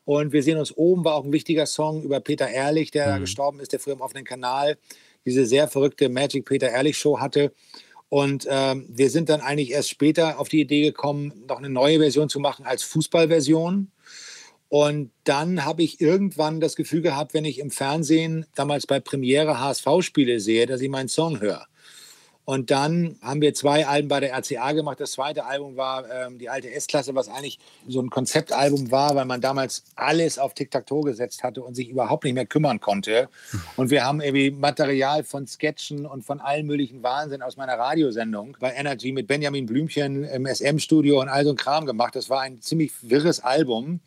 [0.05, 3.21] Und wir sehen uns oben, war auch ein wichtiger Song über Peter Ehrlich, der mhm.
[3.21, 4.77] gestorben ist, der früher im offenen Kanal
[5.25, 7.53] diese sehr verrückte Magic Peter Ehrlich Show hatte.
[8.09, 11.99] Und ähm, wir sind dann eigentlich erst später auf die Idee gekommen, noch eine neue
[11.99, 13.91] Version zu machen als Fußballversion.
[14.73, 19.61] Und dann habe ich irgendwann das Gefühl gehabt, wenn ich im Fernsehen damals bei Premiere
[19.61, 21.67] HSV-Spiele sehe, dass ich meinen Song höre.
[22.47, 24.99] Und dann haben wir zwei Alben bei der RCA gemacht.
[24.99, 29.27] Das zweite Album war ähm, die alte S-Klasse, was eigentlich so ein Konzeptalbum war, weil
[29.27, 33.29] man damals alles auf Tic-Tac-Toe gesetzt hatte und sich überhaupt nicht mehr kümmern konnte.
[33.77, 38.57] Und wir haben irgendwie Material von Sketchen und von allen möglichen Wahnsinn aus meiner Radiosendung
[38.59, 42.17] bei Energy mit Benjamin Blümchen im SM-Studio und all so ein Kram gemacht.
[42.17, 44.01] Das war ein ziemlich wirres Album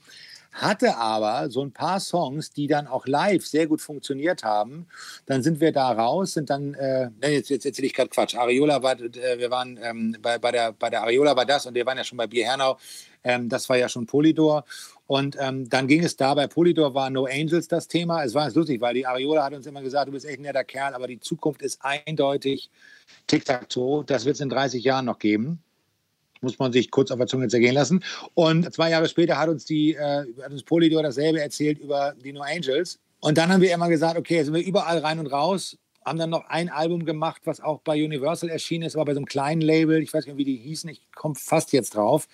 [0.56, 4.88] hatte aber so ein paar Songs, die dann auch live sehr gut funktioniert haben.
[5.26, 8.82] Dann sind wir da raus, sind dann, äh, jetzt, jetzt erzähle ich gerade Quatsch, Ariola
[8.82, 11.86] war, äh, wir waren ähm, bei, bei, der, bei der Ariola war das und wir
[11.86, 12.78] waren ja schon bei Bier Hernau,
[13.26, 14.63] ähm, das war ja schon Polydor.
[15.08, 18.24] Und ähm, dann ging es da, bei Polydor war No Angels das Thema.
[18.24, 20.63] Es war lustig, weil die Ariola hat uns immer gesagt, du bist echt ein netter
[20.63, 22.72] Kerl, aber die Zukunft ist eindeutig
[23.28, 24.06] Tic-Tac-Toe.
[24.06, 25.64] Das wird es in 30 Jahren noch geben
[26.45, 28.03] muss man sich kurz auf der Zunge zergehen lassen.
[28.34, 32.31] Und zwei Jahre später hat uns, die, äh, hat uns Polydor dasselbe erzählt über die
[32.31, 32.99] No Angels.
[33.19, 36.29] Und dann haben wir immer gesagt, okay, sind wir überall rein und raus, haben dann
[36.29, 39.62] noch ein Album gemacht, was auch bei Universal erschienen ist, aber bei so einem kleinen
[39.62, 42.27] Label, ich weiß nicht, wie die hießen, ich komme fast jetzt drauf.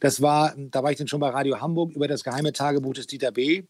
[0.00, 3.06] Das war, da war ich dann schon bei Radio Hamburg über das geheime Tagebuch des
[3.06, 3.64] Dieter B.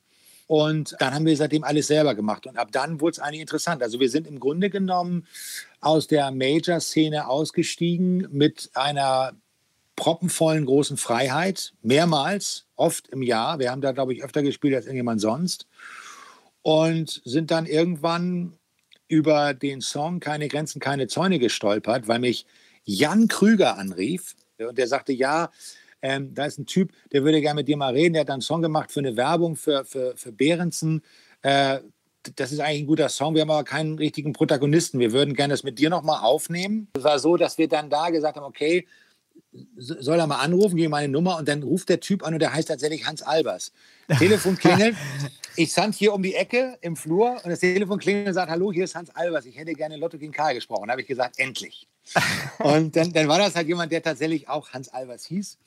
[0.46, 2.46] Und dann haben wir seitdem alles selber gemacht.
[2.46, 3.82] Und ab dann wurde es eigentlich interessant.
[3.82, 5.26] Also wir sind im Grunde genommen
[5.80, 9.32] aus der Major-Szene ausgestiegen mit einer
[9.96, 13.58] proppenvollen großen Freiheit, mehrmals, oft im Jahr.
[13.58, 15.66] Wir haben da, glaube ich, öfter gespielt als irgendjemand sonst.
[16.62, 18.54] Und sind dann irgendwann
[19.06, 22.46] über den Song Keine Grenzen, keine Zäune gestolpert, weil mich
[22.84, 25.50] Jan Krüger anrief und der sagte, ja,
[26.02, 28.12] ähm, da ist ein Typ, der würde gerne mit dir mal reden.
[28.14, 31.02] Der hat einen Song gemacht für eine Werbung für, für, für Behrensen.
[31.42, 31.80] Äh,
[32.36, 33.34] das ist eigentlich ein guter Song.
[33.34, 34.98] Wir haben aber keinen richtigen Protagonisten.
[34.98, 36.88] Wir würden gerne das mit dir nochmal aufnehmen.
[36.94, 38.86] Es war so, dass wir dann da gesagt haben, okay,
[39.76, 42.52] soll er mal anrufen, gebe meine Nummer und dann ruft der Typ an und der
[42.52, 43.72] heißt tatsächlich Hans Albers.
[44.18, 44.96] Telefon klingelt.
[45.56, 48.72] ich stand hier um die Ecke im Flur und das Telefon klingelt und sagt, hallo,
[48.72, 50.86] hier ist Hans Albers, ich hätte gerne Lotto gegen Karl gesprochen.
[50.86, 51.88] Da habe ich gesagt, endlich.
[52.58, 55.58] und dann, dann war das halt jemand, der tatsächlich auch Hans Albers hieß.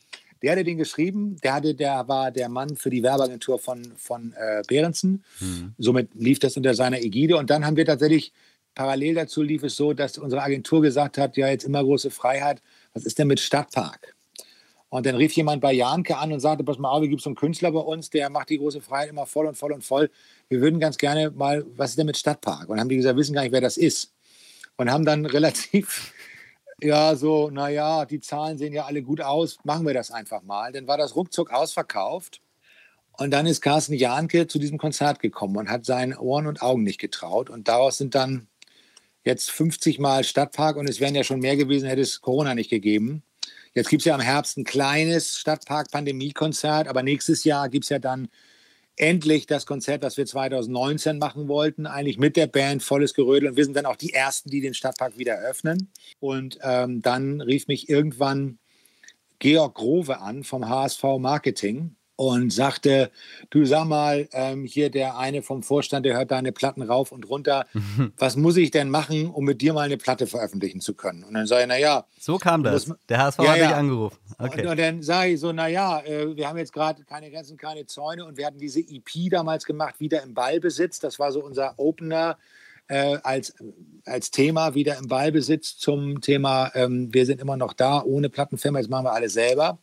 [0.41, 4.33] Der hatte den geschrieben, der, hatte, der war der Mann für die Werbeagentur von, von
[4.33, 5.23] äh, Behrensen.
[5.39, 5.73] Mhm.
[5.79, 7.37] Somit lief das unter seiner Ägide.
[7.37, 8.33] Und dann haben wir tatsächlich,
[8.75, 12.61] parallel dazu lief es so, dass unsere Agentur gesagt hat, ja, jetzt immer große Freiheit,
[12.97, 14.15] was ist denn mit Stadtpark?
[14.89, 17.27] Und dann rief jemand bei Janke an und sagte, pass mal auf, hier gibt es
[17.27, 20.09] einen Künstler bei uns, der macht die große Freiheit immer voll und voll und voll.
[20.49, 22.69] Wir würden ganz gerne mal, was ist denn mit Stadtpark?
[22.69, 24.13] Und haben die gesagt, wissen gar nicht, wer das ist.
[24.77, 26.13] Und haben dann relativ,
[26.81, 30.71] ja, so, naja, die Zahlen sehen ja alle gut aus, machen wir das einfach mal.
[30.71, 32.41] Dann war das ruckzuck ausverkauft.
[33.19, 36.83] Und dann ist Carsten Janke zu diesem Konzert gekommen und hat seinen Ohren und Augen
[36.83, 37.49] nicht getraut.
[37.49, 38.47] Und daraus sind dann
[39.27, 42.69] jetzt 50 Mal Stadtpark und es wären ja schon mehr gewesen, hätte es Corona nicht
[42.69, 43.23] gegeben.
[43.73, 47.99] Jetzt gibt es ja im Herbst ein kleines Stadtpark-Pandemie-Konzert, aber nächstes Jahr gibt es ja
[47.99, 48.29] dann
[48.95, 53.49] endlich das Konzert, das wir 2019 machen wollten, eigentlich mit der Band volles Gerödel.
[53.49, 55.91] Und wir sind dann auch die Ersten, die den Stadtpark wieder öffnen.
[56.19, 58.57] Und ähm, dann rief mich irgendwann
[59.39, 63.11] Georg Grove an vom HSV Marketing und sagte,
[63.51, 67.29] du sag mal, ähm, hier der eine vom Vorstand, der hört deine Platten rauf und
[67.29, 67.67] runter.
[68.17, 71.23] Was muss ich denn machen, um mit dir mal eine Platte veröffentlichen zu können?
[71.23, 72.05] Und dann sage ich, naja.
[72.19, 72.91] So kam das.
[73.07, 74.17] Der HSV ja, hat dich angerufen.
[74.39, 74.61] Okay.
[74.61, 77.85] Und, und dann sage ich so, naja, äh, wir haben jetzt gerade keine Grenzen, keine
[77.85, 80.99] Zäune und wir hatten diese EP damals gemacht, wieder im Ballbesitz.
[80.99, 82.37] Das war so unser Opener.
[82.89, 83.53] Äh, als,
[84.05, 88.79] als Thema wieder im Ballbesitz zum Thema, ähm, wir sind immer noch da, ohne Plattenfirma,
[88.79, 89.77] jetzt machen wir alles selber.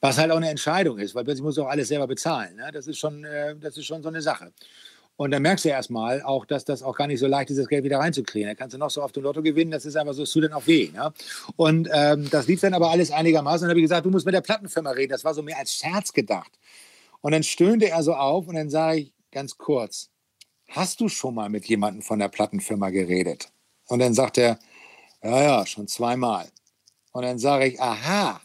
[0.00, 2.56] Was halt auch eine Entscheidung ist, weil plötzlich musst du auch alles selber bezahlen.
[2.56, 2.70] Ne?
[2.72, 4.52] Das, ist schon, äh, das ist schon so eine Sache.
[5.16, 7.68] Und dann merkst du erstmal auch, dass das auch gar nicht so leicht ist, das
[7.68, 8.48] Geld wieder reinzukriegen.
[8.48, 10.44] Da kannst du noch so auf dem Lotto gewinnen, das ist einfach so, es tut
[10.44, 10.90] dann auch weh.
[10.92, 11.12] Ne?
[11.56, 13.64] Und ähm, das lief dann aber alles einigermaßen.
[13.64, 15.12] Und dann habe ich gesagt, du musst mit der Plattenfirma reden.
[15.12, 16.52] Das war so mehr als Scherz gedacht.
[17.22, 20.10] Und dann stöhnte er so auf und dann sage ich ganz kurz,
[20.68, 23.48] hast du schon mal mit jemandem von der Plattenfirma geredet?
[23.88, 24.58] Und dann sagt er,
[25.22, 26.46] ja, ja, schon zweimal.
[27.12, 28.40] Und dann sage ich, aha,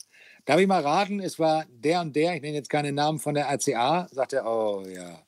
[0.52, 3.34] darf ich mal raten, es war der und der, ich nenne jetzt keinen Namen von
[3.34, 5.24] der RCA, sagt er, oh ja.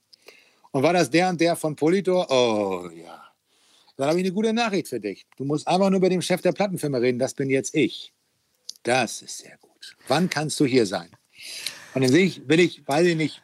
[0.71, 2.29] Und war das der und der von Polydor?
[2.29, 3.23] Oh ja.
[3.95, 5.25] Dann habe ich eine gute Nachricht für dich.
[5.37, 8.11] Du musst einfach nur mit dem Chef der Plattenfirma reden, das bin jetzt ich.
[8.83, 9.95] Das ist sehr gut.
[10.09, 11.09] Wann kannst du hier sein?
[11.93, 13.41] Und dann sehe ich, will ich, weiß ich nicht,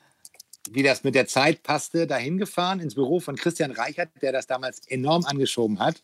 [0.70, 4.48] wie das mit der Zeit passte, dahin gefahren ins Büro von Christian Reichert, der das
[4.48, 6.04] damals enorm angeschoben hat.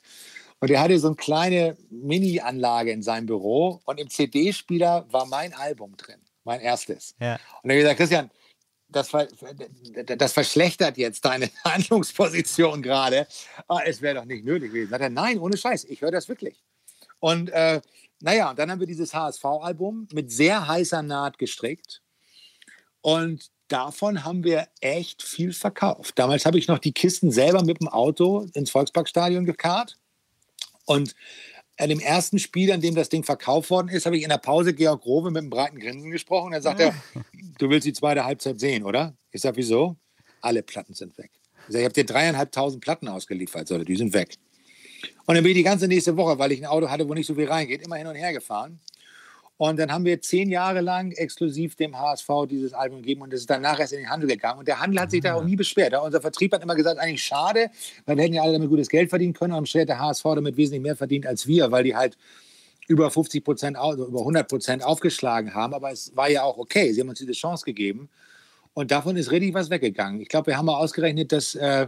[0.66, 5.54] Und er hatte so eine kleine Mini-Anlage in seinem Büro und im CD-Spieler war mein
[5.54, 7.14] Album drin, mein erstes.
[7.20, 7.38] Ja.
[7.62, 8.32] Und er hat gesagt, Christian,
[8.90, 9.12] das,
[10.18, 13.28] das, verschlechtert jetzt deine Handlungsposition gerade.
[13.68, 14.90] Ah, es wäre doch nicht nötig gewesen.
[14.90, 16.64] Sagt er, nein, ohne Scheiß, ich höre das wirklich.
[17.20, 17.80] Und äh,
[18.22, 22.02] naja, dann haben wir dieses HSV-Album mit sehr heißer Naht gestrickt.
[23.02, 26.18] Und davon haben wir echt viel verkauft.
[26.18, 30.00] Damals habe ich noch die Kisten selber mit dem Auto ins Volksparkstadion gekarrt.
[30.86, 31.16] Und
[31.78, 34.38] an dem ersten Spiel, an dem das Ding verkauft worden ist, habe ich in der
[34.38, 36.54] Pause Georg Rowe mit einem breiten Grinsen gesprochen.
[36.54, 36.96] Er sagt er,
[37.58, 39.16] du willst die zweite Halbzeit sehen, oder?
[39.32, 39.98] Ich sage, wieso?
[40.42, 41.32] Alle Platten sind weg.
[41.68, 43.84] Ich sage, ich habe dir dreieinhalbtausend Platten ausgeliefert, oder?
[43.84, 44.36] Die sind weg.
[45.26, 47.28] Und dann bin ich die ganze nächste Woche, weil ich ein Auto hatte, wo nicht
[47.28, 48.80] so viel reingeht, immer hin und her gefahren.
[49.58, 53.42] Und dann haben wir zehn Jahre lang exklusiv dem HSV dieses Album gegeben und es
[53.42, 54.60] ist danach erst in den Handel gegangen.
[54.60, 55.94] Und der Handel hat sich da auch nie beschwert.
[55.94, 57.70] Unser Vertrieb hat immer gesagt, eigentlich schade,
[58.06, 59.54] weil wir hätten ja alle damit gutes Geld verdienen können.
[59.54, 62.18] Und hat der HSV damit wesentlich mehr verdient als wir, weil die halt
[62.88, 65.74] über 50 Prozent, also über 100 Prozent aufgeschlagen haben.
[65.74, 66.92] Aber es war ja auch okay.
[66.92, 68.10] Sie haben uns diese Chance gegeben.
[68.74, 70.20] Und davon ist richtig was weggegangen.
[70.20, 71.88] Ich glaube, wir haben mal ausgerechnet, dass äh,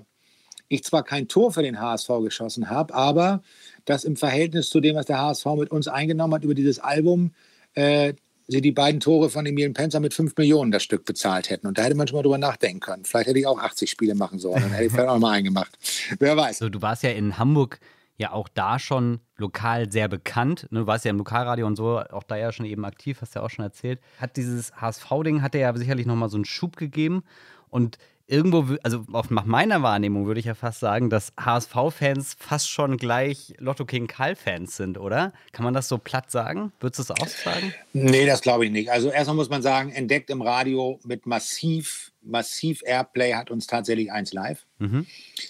[0.69, 3.41] ich zwar kein Tor für den HSV geschossen habe, aber
[3.83, 7.33] dass im Verhältnis zu dem, was der HSV mit uns eingenommen hat über dieses Album,
[7.77, 8.13] äh,
[8.47, 11.67] sie die beiden Tore von Emil Penzer mit 5 Millionen das Stück bezahlt hätten.
[11.67, 13.05] Und da hätte man schon mal drüber nachdenken können.
[13.05, 14.61] Vielleicht hätte ich auch 80 Spiele machen sollen.
[14.61, 15.77] Dann hätte ich vielleicht auch mal eingemacht.
[16.19, 16.59] Wer weiß.
[16.59, 17.79] So, du warst ja in Hamburg
[18.17, 20.67] ja auch da schon lokal sehr bekannt.
[20.71, 23.39] Du warst ja im Lokalradio und so, auch da ja schon eben aktiv, hast du
[23.39, 23.99] ja auch schon erzählt.
[24.19, 27.23] Hat dieses HSV-Ding, hat dir ja sicherlich nochmal so einen Schub gegeben.
[27.69, 32.97] Und irgendwo, also nach meiner Wahrnehmung würde ich ja fast sagen, dass HSV-Fans fast schon
[32.97, 35.33] gleich Lotto King Karl-Fans sind, oder?
[35.53, 36.73] Kann man das so platt sagen?
[36.79, 37.73] Würdest du es auch sagen?
[37.93, 38.91] Nee, das glaube ich nicht.
[38.91, 44.11] Also erstmal muss man sagen, entdeckt im Radio mit massiv, massiv Airplay hat uns tatsächlich
[44.11, 45.05] eins live mhm.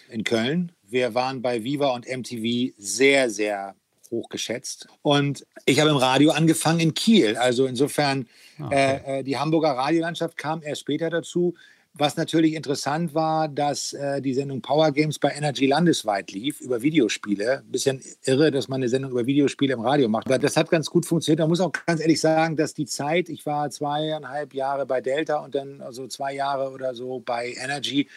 [0.09, 0.71] in Köln.
[0.83, 3.75] Wir waren bei Viva und MTV sehr, sehr
[4.11, 4.87] hoch geschätzt.
[5.01, 7.35] Und ich habe im Radio angefangen in Kiel.
[7.37, 8.27] Also insofern,
[8.59, 8.75] ah, okay.
[8.75, 11.55] äh, äh, die Hamburger Radiolandschaft kam erst später dazu.
[11.99, 16.81] Was natürlich interessant war, dass äh, die Sendung Power Games bei Energy landesweit lief über
[16.81, 17.63] Videospiele.
[17.67, 20.27] Bisschen irre, dass man eine Sendung über Videospiele im Radio macht.
[20.27, 21.39] Aber das hat ganz gut funktioniert.
[21.39, 25.37] Man muss auch ganz ehrlich sagen, dass die Zeit, ich war zweieinhalb Jahre bei Delta
[25.37, 28.07] und dann also zwei Jahre oder so bei Energy,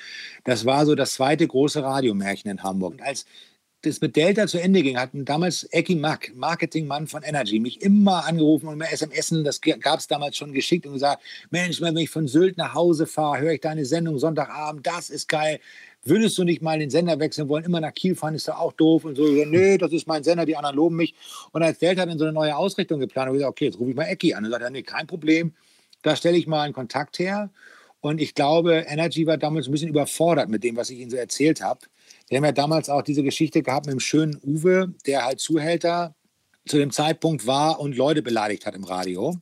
[0.45, 2.95] das war so das zweite große Radiomärchen in Hamburg.
[2.95, 3.25] Und als
[3.83, 8.27] das mit Delta zu Ende ging, hat damals Eki Mack, Marketingmann von Energy, mich immer
[8.27, 12.11] angerufen und mir SMS, das gab es damals schon geschickt und gesagt, Mensch, wenn ich
[12.11, 15.61] von Sylt nach Hause fahre, höre ich deine Sendung Sonntagabend, das ist geil.
[16.03, 17.65] Würdest du nicht mal den Sender wechseln wollen?
[17.65, 19.27] Immer nach Kiel fahren ist da auch doof und so.
[19.27, 21.15] Ich so Nö, das ist mein Sender, die anderen loben mich.
[21.53, 23.91] Und als Delta dann so eine neue Ausrichtung geplant habe ich gesagt, okay, jetzt rufe
[23.91, 24.45] ich mal Eki an.
[24.45, 25.53] Und sagt er, nee, kein Problem,
[26.03, 27.51] da stelle ich mal einen Kontakt her.
[28.01, 31.19] Und ich glaube, Energy war damals ein bisschen überfordert mit dem, was ich Ihnen so
[31.19, 31.81] erzählt habe.
[32.31, 36.15] Wir haben ja damals auch diese Geschichte gehabt mit dem schönen Uwe, der halt Zuhälter
[36.65, 39.37] zu dem Zeitpunkt war und Leute beleidigt hat im Radio.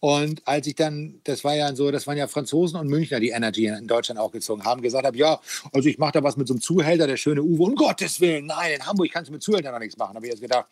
[0.00, 3.28] Und als ich dann, das war ja so, das waren ja Franzosen und Münchner, die
[3.28, 5.40] Energy in Deutschland auch gezogen haben, gesagt habe, ja,
[5.72, 8.46] also ich mache da was mit so einem Zuhälter, der schöne Uwe, um Gottes Willen,
[8.46, 10.16] nein, in Hamburg kannst du mit Zuhältern noch nichts machen.
[10.16, 10.66] habe ich jetzt gedacht,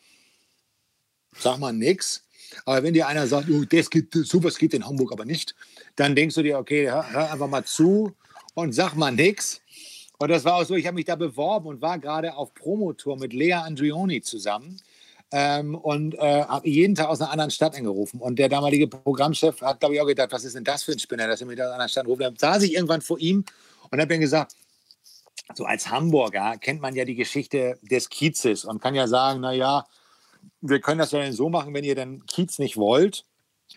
[1.38, 2.24] sag mal nix.
[2.64, 5.55] Aber wenn dir einer sagt, oh, das geht, sowas geht in Hamburg aber nicht,
[5.94, 8.16] dann denkst du dir, okay, hör, hör einfach mal zu
[8.55, 9.61] und sag mal nichts.
[10.19, 13.17] Und das war auch so, ich habe mich da beworben und war gerade auf Promotour
[13.17, 14.81] mit Lea Andrioni zusammen.
[15.31, 18.19] Ähm, und äh, habe jeden Tag aus einer anderen Stadt angerufen.
[18.19, 20.99] Und der damalige Programmchef hat, glaube ich, auch gedacht, was ist denn das für ein
[20.99, 22.23] Spinner, dass er mich aus einer anderen Stadt ruft.
[22.23, 23.45] Dann saß ich irgendwann vor ihm
[23.91, 24.55] und habe ihm gesagt,
[25.55, 29.87] so als Hamburger kennt man ja die Geschichte des Kiezes und kann ja sagen, naja,
[30.61, 33.25] wir können das ja so machen, wenn ihr den Kiez nicht wollt,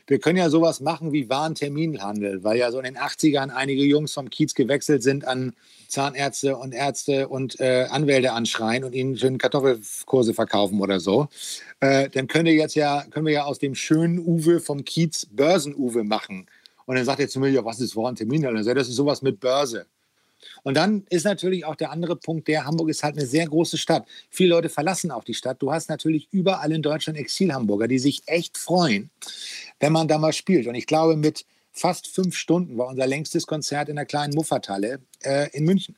[0.07, 4.13] wir können ja sowas machen wie Warenterminhandel, weil ja so in den 80ern einige Jungs
[4.13, 5.53] vom Kiez gewechselt sind an
[5.87, 11.27] Zahnärzte und Ärzte und äh, Anwälte anschreien und ihnen schön Kartoffelkurse verkaufen oder so.
[11.79, 15.27] Äh, dann können wir jetzt ja, können wir ja aus dem schönen Uwe vom Kiez
[15.31, 16.47] Börsen-Uwe machen.
[16.85, 18.67] Und dann sagt er zu mir, ja, was ist Warenterminhandel?
[18.67, 19.85] Er, das ist sowas mit Börse.
[20.63, 23.77] Und dann ist natürlich auch der andere Punkt, der Hamburg ist halt eine sehr große
[23.77, 24.07] Stadt.
[24.29, 25.61] Viele Leute verlassen auch die Stadt.
[25.61, 29.09] Du hast natürlich überall in Deutschland Exil-Hamburger, die sich echt freuen,
[29.81, 30.67] wenn man da mal spielt.
[30.67, 34.99] Und ich glaube, mit fast fünf Stunden war unser längstes Konzert in der kleinen Muffathalle
[35.21, 35.97] äh, in München.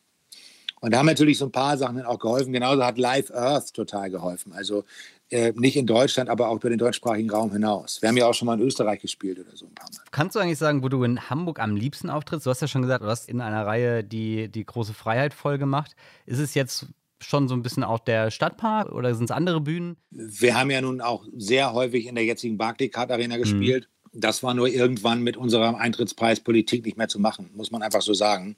[0.80, 2.52] Und da haben natürlich so ein paar Sachen auch geholfen.
[2.52, 4.52] Genauso hat Live Earth total geholfen.
[4.52, 4.84] Also
[5.30, 8.02] äh, nicht in Deutschland, aber auch über den deutschsprachigen Raum hinaus.
[8.02, 10.04] Wir haben ja auch schon mal in Österreich gespielt oder so ein paar Mal.
[10.12, 12.46] Kannst du eigentlich sagen, wo du in Hamburg am liebsten auftrittst?
[12.46, 15.58] Du hast ja schon gesagt, du hast in einer Reihe die, die große Freiheit voll
[15.58, 15.96] gemacht.
[16.26, 16.88] Ist es jetzt
[17.24, 19.98] schon so ein bisschen auch der Stadtpark oder sind es andere Bühnen?
[20.12, 23.42] Wir haben ja nun auch sehr häufig in der jetzigen Barclaycard Arena mhm.
[23.42, 23.90] gespielt.
[24.12, 24.20] Mhm.
[24.22, 28.14] Das war nur irgendwann mit unserer Eintrittspreispolitik nicht mehr zu machen, muss man einfach so
[28.14, 28.56] sagen.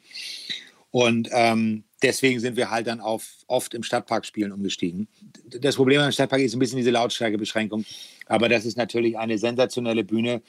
[0.91, 5.07] Und ähm, deswegen sind wir halt dann auf oft im Stadtpark spielen umgestiegen.
[5.59, 7.83] Das Problem am Stadtpark ist ein bisschen diese Lautstärkebeschränkung.
[8.27, 10.41] Aber das ist natürlich eine sensationelle Bühne.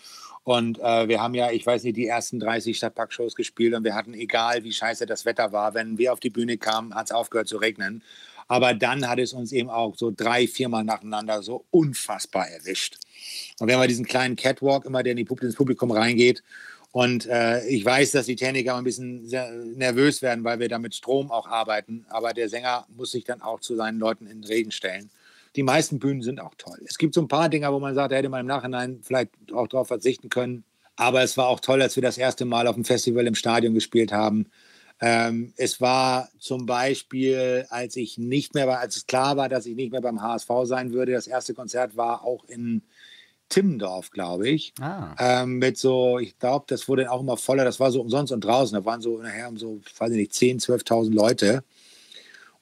[0.47, 3.97] Und äh, wir haben ja, ich weiß nicht, die ersten 30 Stadtpark-Shows gespielt und wir
[3.97, 7.11] hatten, egal wie scheiße das Wetter war, wenn wir auf die Bühne kamen, hat es
[7.11, 8.05] aufgehört zu regnen.
[8.47, 12.99] Aber dann hat es uns eben auch so drei, viermal nacheinander so unfassbar erwischt.
[13.59, 16.45] Und wenn man diesen kleinen Catwalk immer, der in die, ins Publikum reingeht
[16.93, 19.27] und äh, ich weiß, dass die Techniker ein bisschen
[19.77, 22.07] nervös werden, weil wir da mit Strom auch arbeiten.
[22.09, 25.11] Aber der Sänger muss sich dann auch zu seinen Leuten in den Regen stellen.
[25.57, 26.79] Die meisten Bühnen sind auch toll.
[26.87, 29.31] Es gibt so ein paar Dinge, wo man sagt, da hätte man im Nachhinein vielleicht
[29.53, 30.65] auch darauf verzichten können.
[30.97, 33.75] Aber es war auch toll, als wir das erste Mal auf dem Festival im Stadion
[33.75, 34.47] gespielt haben.
[35.01, 39.77] Ähm, es war zum Beispiel, als ich nicht mehr, als es klar war, dass ich
[39.77, 41.13] nicht mehr beim HSV sein würde.
[41.13, 42.83] Das erste Konzert war auch in
[43.49, 44.73] Timmendorf, glaube ich.
[44.81, 45.15] Ah.
[45.19, 47.65] Ähm, mit so, ich glaube, das wurde auch immer voller.
[47.65, 48.75] Das war so umsonst und draußen.
[48.75, 51.65] Da waren so nachher um so, weiß ich nicht, 10.000, 12.000 Leute.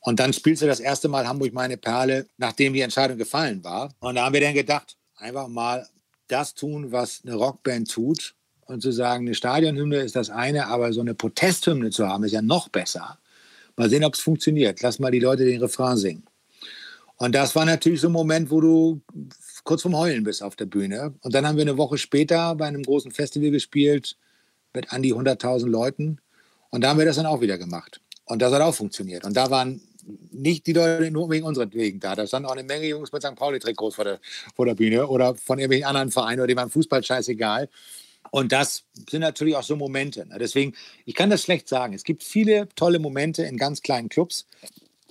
[0.04, 3.88] Und dann spielst du das erste Mal Hamburg meine Perle, nachdem die Entscheidung gefallen war.
[4.00, 5.88] Und da haben wir dann gedacht, einfach mal
[6.28, 8.34] das tun, was eine Rockband tut.
[8.66, 12.32] Und zu sagen, eine Stadionhymne ist das eine, aber so eine Protesthymne zu haben, ist
[12.32, 13.18] ja noch besser.
[13.76, 14.82] Mal sehen, ob es funktioniert.
[14.82, 16.24] Lass mal die Leute den Refrain singen.
[17.16, 19.00] Und das war natürlich so ein Moment, wo du
[19.64, 21.14] kurz vorm Heulen bist auf der Bühne.
[21.22, 24.16] Und dann haben wir eine Woche später bei einem großen Festival gespielt
[24.74, 26.20] mit an die 100.000 Leuten.
[26.70, 28.00] Und da haben wir das dann auch wieder gemacht.
[28.26, 29.24] Und das hat auch funktioniert.
[29.24, 29.80] Und da waren
[30.32, 32.14] nicht die Leute nur wegen unseren Wegen da.
[32.14, 33.34] Da standen auch eine Menge Jungs mit St.
[33.34, 34.20] Pauli-Trikots vor der,
[34.54, 37.68] vor der Bühne oder von irgendwelchen anderen Vereinen oder dem waren Fußball scheißegal.
[38.30, 40.26] Und das sind natürlich auch so Momente.
[40.26, 40.38] Ne?
[40.38, 40.74] Deswegen,
[41.04, 41.94] ich kann das schlecht sagen.
[41.94, 44.46] Es gibt viele tolle Momente in ganz kleinen Clubs.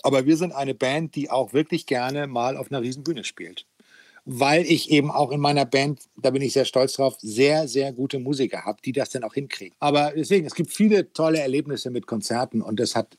[0.01, 3.65] Aber wir sind eine Band, die auch wirklich gerne mal auf einer riesen Bühne spielt
[4.25, 7.91] weil ich eben auch in meiner Band, da bin ich sehr stolz drauf, sehr, sehr
[7.91, 9.75] gute Musiker habe, die das dann auch hinkriegen.
[9.79, 13.17] Aber deswegen, es gibt viele tolle Erlebnisse mit Konzerten und das hat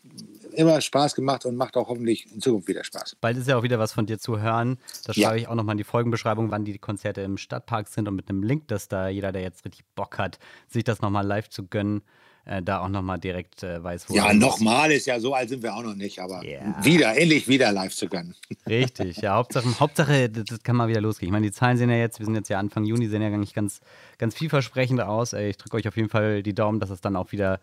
[0.55, 3.17] immer Spaß gemacht und macht auch hoffentlich in Zukunft wieder Spaß.
[3.21, 4.79] Bald ist ja auch wieder was von dir zu hören.
[5.05, 5.43] Das schreibe ja.
[5.43, 8.43] ich auch nochmal in die Folgenbeschreibung, wann die Konzerte im Stadtpark sind und mit einem
[8.43, 10.39] Link, dass da jeder, der jetzt richtig Bock hat,
[10.69, 12.03] sich das nochmal live zu gönnen,
[12.47, 14.15] äh, da auch nochmal direkt äh, weiß, wo.
[14.15, 16.77] Ja, nochmal ist ja so alt sind wir auch noch nicht, aber yeah.
[16.85, 18.35] wieder, endlich wieder live zu gönnen.
[18.69, 21.29] Richtig, ja, Hauptsache, Hauptsache, das kann mal wieder losgehen.
[21.29, 23.29] Ich meine, die Zahlen sehen ja jetzt, wir sind jetzt ja Anfang Juni, sehen ja
[23.29, 23.81] eigentlich ganz,
[24.19, 25.33] ganz vielversprechend aus.
[25.33, 27.61] Ich drücke euch auf jeden Fall die Daumen, dass es dann auch wieder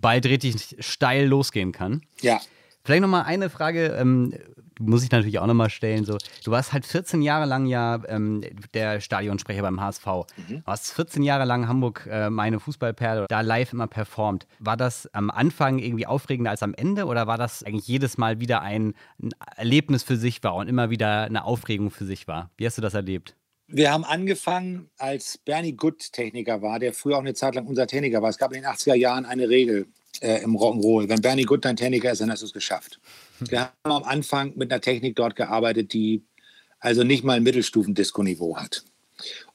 [0.00, 2.02] bald richtig steil losgehen kann.
[2.20, 2.40] Ja.
[2.84, 4.34] Vielleicht nochmal eine Frage, ähm,
[4.78, 6.04] muss ich natürlich auch nochmal stellen.
[6.04, 8.42] So, du warst halt 14 Jahre lang ja ähm,
[8.74, 10.06] der Stadionsprecher beim HSV.
[10.06, 10.56] Mhm.
[10.58, 14.46] Du hast 14 Jahre lang Hamburg, äh, meine Fußballperle, da live immer performt.
[14.58, 18.40] War das am Anfang irgendwie aufregender als am Ende oder war das eigentlich jedes Mal
[18.40, 22.50] wieder ein, ein Erlebnis für sich war und immer wieder eine Aufregung für sich war?
[22.56, 23.36] Wie hast du das erlebt?
[23.66, 27.86] Wir haben angefangen, als Bernie Good Techniker war, der früher auch eine Zeit lang unser
[27.86, 28.28] Techniker war.
[28.28, 29.86] Es gab in den 80er Jahren eine Regel
[30.20, 31.08] äh, im Rock'n'Roll.
[31.08, 33.00] Wenn Bernie Good dein Techniker ist, dann hast du es geschafft.
[33.40, 36.22] Wir haben am Anfang mit einer Technik dort gearbeitet, die
[36.78, 38.84] also nicht mal ein Mittelstufen-Disco-Niveau hat.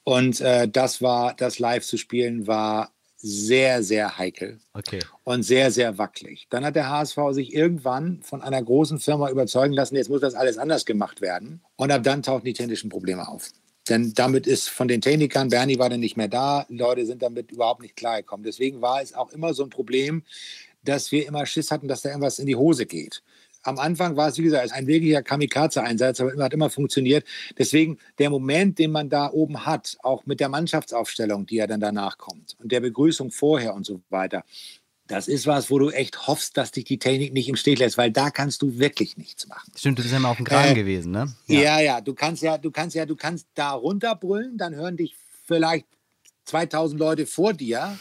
[0.03, 4.99] Und äh, das war, das live zu spielen, war sehr, sehr heikel okay.
[5.23, 6.47] und sehr, sehr wackelig.
[6.49, 10.35] Dann hat der HSV sich irgendwann von einer großen Firma überzeugen lassen, jetzt muss das
[10.35, 11.61] alles anders gemacht werden.
[11.75, 13.51] Und ab dann tauchten die technischen Probleme auf.
[13.89, 17.51] Denn damit ist von den Technikern, Bernie war dann nicht mehr da, Leute sind damit
[17.51, 18.43] überhaupt nicht klargekommen.
[18.43, 20.23] Deswegen war es auch immer so ein Problem,
[20.83, 23.21] dass wir immer Schiss hatten, dass da irgendwas in die Hose geht.
[23.63, 27.25] Am Anfang war es, wie gesagt, ein wirklicher Kamikaze-Einsatz, aber hat immer funktioniert.
[27.57, 31.81] Deswegen der Moment, den man da oben hat, auch mit der Mannschaftsaufstellung, die ja dann
[31.81, 34.45] danach kommt und der Begrüßung vorher und so weiter,
[35.09, 37.97] das ist was, wo du echt hoffst, dass dich die Technik nicht im Stich lässt,
[37.97, 39.71] weil da kannst du wirklich nichts machen.
[39.75, 41.33] Stimmt, du bist ja mal auf dem Kran äh, gewesen, ne?
[41.47, 41.61] Ja.
[41.61, 45.15] ja, ja, du kannst ja, du kannst ja, du kannst da runterbrüllen, dann hören dich
[45.45, 45.87] vielleicht
[46.45, 47.97] 2000 Leute vor dir.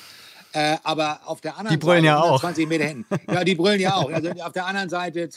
[0.52, 2.40] Äh, aber auf der anderen die brüllen Seite, ja auch.
[2.40, 3.06] 20 Meter hinten.
[3.26, 4.10] Ja, die brüllen ja auch.
[4.12, 5.28] Also auf der anderen Seite,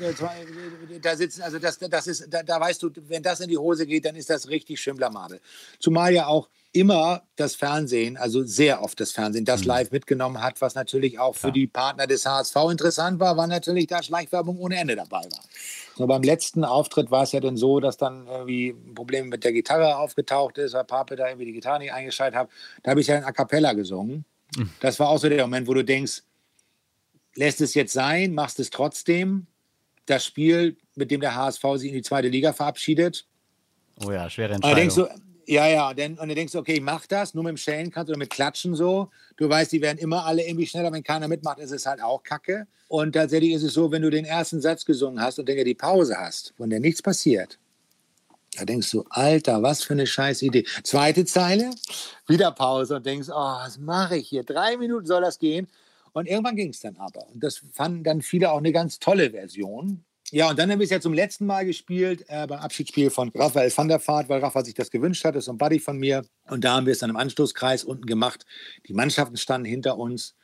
[1.01, 3.85] da sitzen, also das, das ist, da, da weißt du, wenn das in die Hose
[3.85, 5.41] geht, dann ist das richtig Schimmlermadel.
[5.79, 9.67] Zumal ja auch immer das Fernsehen, also sehr oft das Fernsehen, das mhm.
[9.67, 11.53] live mitgenommen hat, was natürlich auch für ja.
[11.53, 15.43] die Partner des HSV interessant war, war natürlich da Schleichwerbung ohne Ende dabei war.
[15.95, 19.43] So beim letzten Auftritt war es ja dann so, dass dann irgendwie ein Problem mit
[19.43, 22.49] der Gitarre aufgetaucht ist, weil Pape da irgendwie die Gitarre nicht eingeschaltet hat.
[22.83, 24.23] Da habe ich ja in A Cappella gesungen.
[24.55, 24.69] Mhm.
[24.79, 26.23] Das war auch so der Moment, wo du denkst,
[27.35, 29.47] lässt es jetzt sein, machst es trotzdem.
[30.05, 33.25] das Spiel, mit dem der HSV sich in die zweite Liga verabschiedet.
[34.03, 34.77] Oh ja, schwere Entscheidung.
[34.77, 35.07] denkst du,
[35.45, 37.91] ja, ja, denn, und dann denkst du, okay, ich mach das, nur mit dem Schellen
[37.91, 39.09] kannst oder mit Klatschen so.
[39.37, 42.23] Du weißt, die werden immer alle irgendwie schneller, wenn keiner mitmacht, ist es halt auch
[42.23, 42.67] kacke.
[42.87, 45.63] Und tatsächlich ist es so, wenn du den ersten Satz gesungen hast und dann ja
[45.63, 47.57] die Pause hast, von der nichts passiert,
[48.57, 50.65] da denkst du, Alter, was für eine scheiß Idee.
[50.83, 51.71] Zweite Zeile,
[52.27, 54.43] wieder Pause und denkst, oh, was mache ich hier?
[54.43, 55.67] Drei Minuten soll das gehen.
[56.13, 57.25] Und irgendwann ging es dann aber.
[57.33, 60.03] Und das fanden dann viele auch eine ganz tolle Version.
[60.33, 63.33] Ja, und dann haben wir es ja zum letzten Mal gespielt, äh, beim Abschiedsspiel von
[63.35, 65.97] Raphael van der Vaart, weil Raphael sich das gewünscht hat, das ist ein Buddy von
[65.97, 66.23] mir.
[66.49, 68.45] Und da haben wir es dann im Anstoßkreis unten gemacht.
[68.87, 70.35] Die Mannschaften standen hinter uns.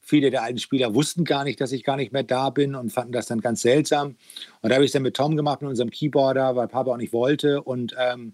[0.00, 2.90] Viele der alten Spieler wussten gar nicht, dass ich gar nicht mehr da bin und
[2.90, 4.16] fanden das dann ganz seltsam.
[4.62, 6.96] Und da habe ich es dann mit Tom gemacht, mit unserem Keyboarder, weil Papa auch
[6.96, 7.62] nicht wollte.
[7.62, 8.32] Und ähm,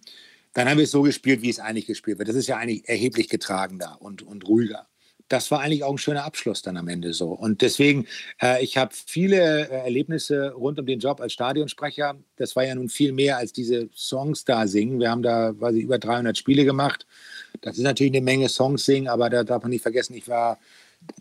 [0.53, 2.29] dann haben wir es so gespielt, wie es eigentlich gespielt wird.
[2.29, 4.87] Das ist ja eigentlich erheblich getragener und, und ruhiger.
[5.31, 7.29] Das war eigentlich auch ein schöner Abschluss dann am Ende so.
[7.29, 8.07] Und deswegen,
[8.43, 12.17] äh, ich habe viele äh, Erlebnisse rund um den Job als Stadionsprecher.
[12.37, 14.99] Das war ja nun viel mehr als diese Songs da singen.
[14.99, 17.07] Wir haben da quasi über 300 Spiele gemacht.
[17.61, 20.59] Das ist natürlich eine Menge Songs singen, aber da darf man nicht vergessen, ich war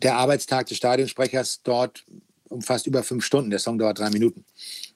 [0.02, 2.04] der Arbeitstag des Stadionsprechers dort
[2.50, 3.52] umfasst über fünf Stunden.
[3.52, 4.44] Der Song dauert drei Minuten.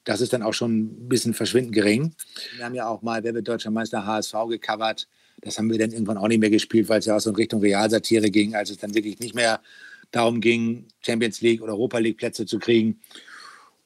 [0.02, 2.14] Das ist dann auch schon ein bisschen verschwindend gering.
[2.56, 5.06] Wir haben ja auch mal Wer wird Deutscher Meister HSV gecovert.
[5.40, 7.36] Das haben wir dann irgendwann auch nicht mehr gespielt, weil es ja auch so in
[7.36, 9.60] Richtung Realsatire ging, als es dann wirklich nicht mehr
[10.10, 13.00] darum ging, Champions League oder Europa League Plätze zu kriegen.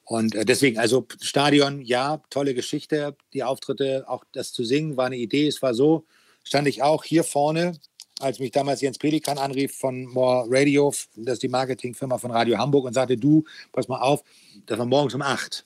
[0.05, 3.15] Und äh, deswegen, also Stadion, ja, tolle Geschichte.
[3.33, 5.47] Die Auftritte, auch das zu singen, war eine Idee.
[5.47, 6.05] Es war so,
[6.43, 7.73] stand ich auch hier vorne
[8.19, 12.57] als mich damals Jens Pelikan anrief von More Radio, das ist die Marketingfirma von Radio
[12.57, 14.23] Hamburg, und sagte, du, pass mal auf,
[14.65, 15.65] das war morgens um acht.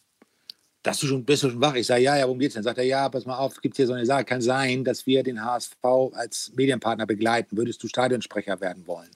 [0.83, 1.75] Das du schon, bist du schon wach?
[1.75, 2.63] Ich sage, ja, ja, worum geht's denn?
[2.63, 5.23] Sagt er, ja, pass mal auf, gibt hier so eine Sache, kann sein, dass wir
[5.23, 7.55] den HSV als Medienpartner begleiten.
[7.55, 9.09] Würdest du Stadionsprecher werden wollen?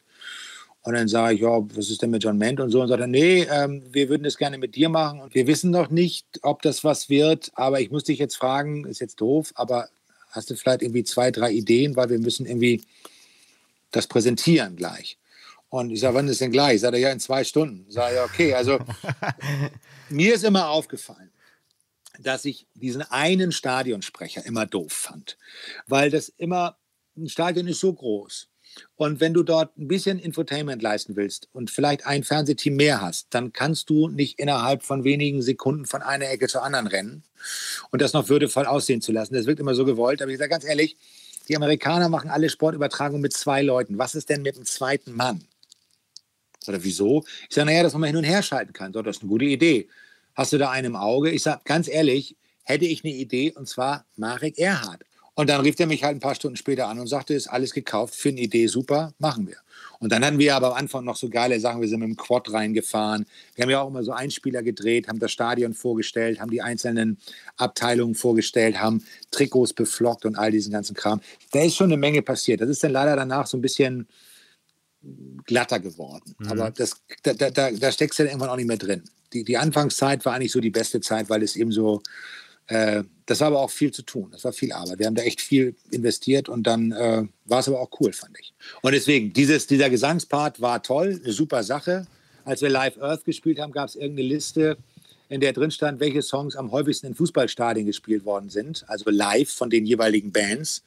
[0.84, 2.82] Und dann sage ich, ja, was ist denn mit John Ment und so?
[2.82, 5.20] Und sagt er, nee, ähm, wir würden das gerne mit dir machen.
[5.20, 8.86] Und wir wissen noch nicht, ob das was wird, aber ich muss dich jetzt fragen,
[8.86, 9.90] ist jetzt doof, aber
[10.32, 12.82] hast du vielleicht irgendwie zwei, drei Ideen, weil wir müssen irgendwie
[13.92, 15.18] das Präsentieren gleich.
[15.70, 16.80] Und ich sage, wann ist denn gleich?
[16.80, 17.86] Sagt er, ja, in zwei Stunden.
[17.92, 18.54] Sage, ja, okay.
[18.54, 18.80] Also
[20.10, 21.30] mir ist immer aufgefallen,
[22.20, 25.38] dass ich diesen einen Stadionsprecher immer doof fand.
[25.88, 26.78] Weil das immer,
[27.16, 28.50] ein Stadion ist so groß.
[28.96, 33.28] Und wenn du dort ein bisschen Infotainment leisten willst und vielleicht ein Fernsehteam mehr hast,
[33.32, 37.24] dann kannst du nicht innerhalb von wenigen Sekunden von einer Ecke zur anderen rennen
[37.92, 39.34] und das noch würdevoll aussehen zu lassen.
[39.34, 40.22] Das wirkt immer so gewollt.
[40.22, 40.98] Aber ich sage ganz ehrlich,
[41.48, 43.98] die Amerikaner machen alle Sportübertragungen mit zwei Leuten.
[43.98, 45.46] Was ist denn mit dem zweiten Mann?
[46.68, 47.24] Oder wieso?
[47.50, 48.92] Ich sage, naja, dass man mal hin und her schalten kann.
[48.92, 49.88] So, das ist eine gute Idee.
[50.38, 51.32] Hast du da einen im Auge?
[51.32, 55.04] Ich sage, ganz ehrlich, hätte ich eine Idee und zwar Marek Erhard.
[55.34, 57.74] Und dann rief er mich halt ein paar Stunden später an und sagte, ist alles
[57.74, 59.58] gekauft, für eine Idee super, machen wir.
[60.00, 61.82] Und dann hatten wir aber am Anfang noch so geile Sachen.
[61.82, 63.26] Wir sind mit dem Quad reingefahren.
[63.56, 67.18] Wir haben ja auch immer so Einspieler gedreht, haben das Stadion vorgestellt, haben die einzelnen
[67.56, 71.20] Abteilungen vorgestellt, haben Trikots beflockt und all diesen ganzen Kram.
[71.52, 72.62] Da ist schon eine Menge passiert.
[72.62, 74.08] Das ist dann leider danach so ein bisschen
[75.46, 76.36] glatter geworden.
[76.40, 76.48] Mhm.
[76.48, 79.04] Aber das, da, da, da steckst du dann irgendwann auch nicht mehr drin.
[79.34, 82.02] Die, die Anfangszeit war eigentlich so die beste Zeit, weil es eben so
[82.68, 84.30] äh, das war aber auch viel zu tun.
[84.32, 85.00] Das war viel Arbeit.
[85.00, 88.38] Wir haben da echt viel investiert und dann äh, war es aber auch cool, fand
[88.40, 88.54] ich.
[88.82, 92.08] Und deswegen, dieses, dieser Gesangspart war toll, eine super Sache.
[92.46, 94.78] Als wir Live Earth gespielt haben, gab es irgendeine Liste,
[95.30, 99.50] in der drin stand, welche Songs am häufigsten in Fußballstadien gespielt worden sind, also live
[99.50, 100.84] von den jeweiligen Bands.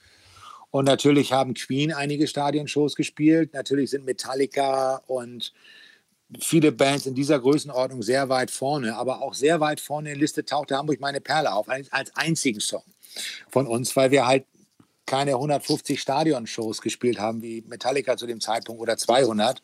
[0.70, 3.54] Und natürlich haben Queen einige Stadionshows gespielt.
[3.54, 5.52] Natürlich sind Metallica und
[6.38, 10.20] viele Bands in dieser Größenordnung sehr weit vorne, aber auch sehr weit vorne in der
[10.20, 12.84] Liste tauchte Hamburg meine Perle auf, als einzigen Song
[13.48, 14.44] von uns, weil wir halt
[15.06, 19.60] keine 150 Stadionshows gespielt haben wie Metallica zu dem Zeitpunkt oder 200,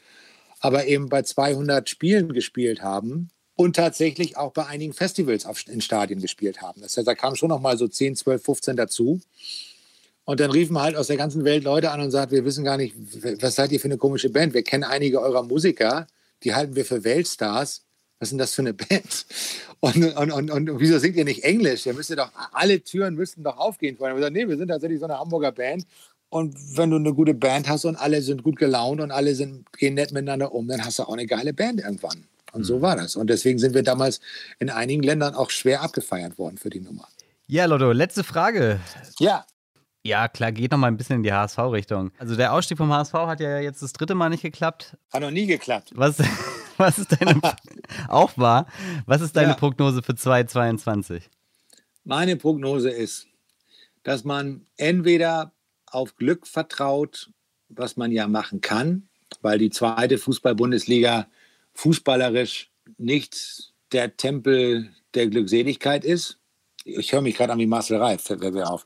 [0.58, 6.20] aber eben bei 200 Spielen gespielt haben und tatsächlich auch bei einigen Festivals in Stadien
[6.20, 6.80] gespielt haben.
[6.80, 9.20] Das heißt, da kamen schon noch mal so 10, 12, 15 dazu.
[10.26, 12.76] Und dann riefen halt aus der ganzen Welt Leute an und sagten, wir wissen gar
[12.76, 12.96] nicht,
[13.40, 14.54] was seid ihr für eine komische Band?
[14.54, 16.08] Wir kennen einige eurer Musiker,
[16.42, 17.84] die halten wir für Weltstars.
[18.18, 19.26] Was ist denn das für eine Band?
[19.80, 21.86] Und, und, und, und wieso singt ihr nicht Englisch?
[21.86, 23.96] Ihr müsst doch, alle Türen müssten doch aufgehen.
[23.96, 25.86] Und wir sagen, nee, wir sind tatsächlich so eine Hamburger Band.
[26.28, 29.70] Und wenn du eine gute Band hast und alle sind gut gelaunt und alle sind,
[29.72, 32.24] gehen nett miteinander um, dann hast du auch eine geile Band irgendwann.
[32.52, 32.82] Und so mhm.
[32.82, 33.14] war das.
[33.14, 34.20] Und deswegen sind wir damals
[34.58, 37.06] in einigen Ländern auch schwer abgefeiert worden für die Nummer.
[37.46, 38.80] Ja, Lotto, letzte Frage.
[39.20, 39.46] Ja.
[40.06, 42.12] Ja, klar, geht noch mal ein bisschen in die HSV-Richtung.
[42.18, 44.96] Also der Ausstieg vom HSV hat ja jetzt das dritte Mal nicht geklappt.
[45.12, 45.90] Hat noch nie geklappt.
[45.94, 46.18] Was,
[46.76, 47.40] was ist deine,
[48.08, 48.66] auch wahr,
[49.06, 49.54] was ist deine ja.
[49.54, 51.28] Prognose für 2022?
[52.04, 53.26] Meine Prognose ist,
[54.04, 55.52] dass man entweder
[55.86, 57.32] auf Glück vertraut,
[57.68, 59.08] was man ja machen kann,
[59.42, 61.26] weil die zweite Fußball-Bundesliga
[61.74, 66.38] fußballerisch nicht der Tempel der Glückseligkeit ist,
[66.86, 68.84] ich höre mich gerade an wie Marcel Reif, fällt mir auf.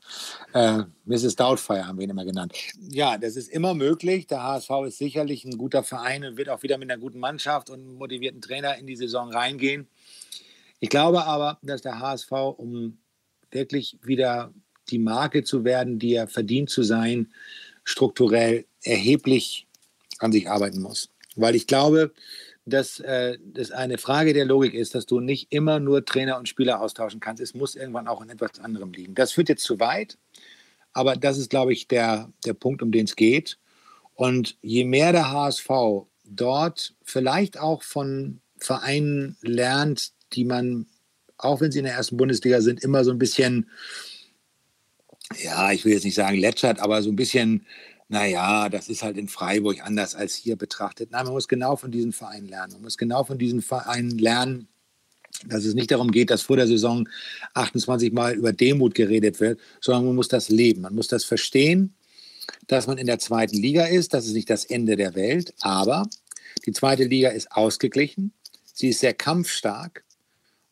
[0.53, 1.35] Äh, Mrs.
[1.35, 2.53] Doubtfire haben wir ihn immer genannt.
[2.89, 4.25] Ja, das ist immer möglich.
[4.27, 7.69] Der HSV ist sicherlich ein guter Verein und wird auch wieder mit einer guten Mannschaft
[7.69, 9.87] und einem motivierten Trainer in die Saison reingehen.
[10.79, 12.97] Ich glaube aber, dass der HSV, um
[13.51, 14.51] wirklich wieder
[14.89, 17.31] die Marke zu werden, die er verdient zu sein,
[17.83, 19.67] strukturell erheblich
[20.17, 21.09] an sich arbeiten muss.
[21.35, 22.11] Weil ich glaube,
[22.65, 26.47] dass äh, das eine Frage der Logik ist, dass du nicht immer nur Trainer und
[26.47, 27.41] Spieler austauschen kannst.
[27.41, 29.15] Es muss irgendwann auch in etwas anderem liegen.
[29.15, 30.17] Das führt jetzt zu weit,
[30.93, 33.57] aber das ist, glaube ich, der, der Punkt, um den es geht.
[34.13, 35.69] Und je mehr der HSV
[36.25, 40.85] dort vielleicht auch von Vereinen lernt, die man,
[41.37, 43.69] auch wenn sie in der ersten Bundesliga sind, immer so ein bisschen,
[45.43, 47.65] ja, ich will jetzt nicht sagen lätschert, aber so ein bisschen
[48.11, 51.11] naja, das ist halt in Freiburg anders als hier betrachtet.
[51.11, 52.73] Nein, man muss genau von diesen Vereinen lernen.
[52.73, 54.67] Man muss genau von diesen Vereinen lernen,
[55.47, 57.07] dass es nicht darum geht, dass vor der Saison
[57.53, 60.81] 28 Mal über Demut geredet wird, sondern man muss das leben.
[60.81, 61.95] Man muss das verstehen,
[62.67, 64.13] dass man in der zweiten Liga ist.
[64.13, 66.05] Das ist nicht das Ende der Welt, aber
[66.65, 68.33] die zweite Liga ist ausgeglichen.
[68.73, 70.03] Sie ist sehr kampfstark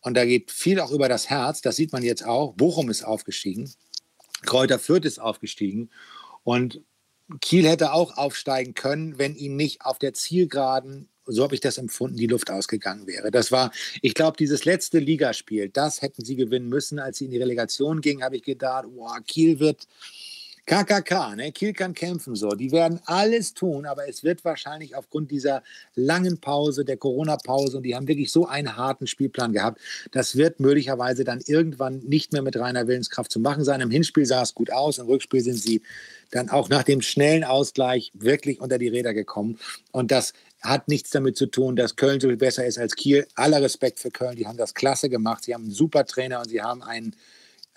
[0.02, 1.62] und da geht viel auch über das Herz.
[1.62, 2.54] Das sieht man jetzt auch.
[2.56, 3.74] Bochum ist aufgestiegen.
[4.42, 5.90] Kräuter Fürth ist aufgestiegen.
[6.44, 6.82] Und
[7.42, 11.78] Kiel hätte auch aufsteigen können, wenn ihm nicht auf der Zielgeraden, so habe ich das
[11.78, 13.30] empfunden, die Luft ausgegangen wäre.
[13.30, 13.72] Das war,
[14.02, 16.98] ich glaube, dieses letzte Ligaspiel, das hätten sie gewinnen müssen.
[17.00, 19.88] Als sie in die Relegation gingen, habe ich gedacht, wow, Kiel wird
[20.70, 21.52] KKK, ne?
[21.52, 22.50] Kiel kann kämpfen so.
[22.50, 25.64] Die werden alles tun, aber es wird wahrscheinlich aufgrund dieser
[25.96, 30.60] langen Pause, der Corona-Pause, und die haben wirklich so einen harten Spielplan gehabt, das wird
[30.60, 33.82] möglicherweise dann irgendwann nicht mehr mit reiner Willenskraft zu machen sein.
[33.82, 35.82] Im Hinspiel sah es gut aus, im Rückspiel sind sie
[36.32, 39.60] dann auch nach dem schnellen Ausgleich wirklich unter die Räder gekommen.
[39.92, 43.28] Und das hat nichts damit zu tun, dass Köln so viel besser ist als Kiel.
[43.36, 45.46] Aller Respekt für Köln, die haben das klasse gemacht.
[45.46, 47.16] Sie haben einen super Trainer und sie haben einen,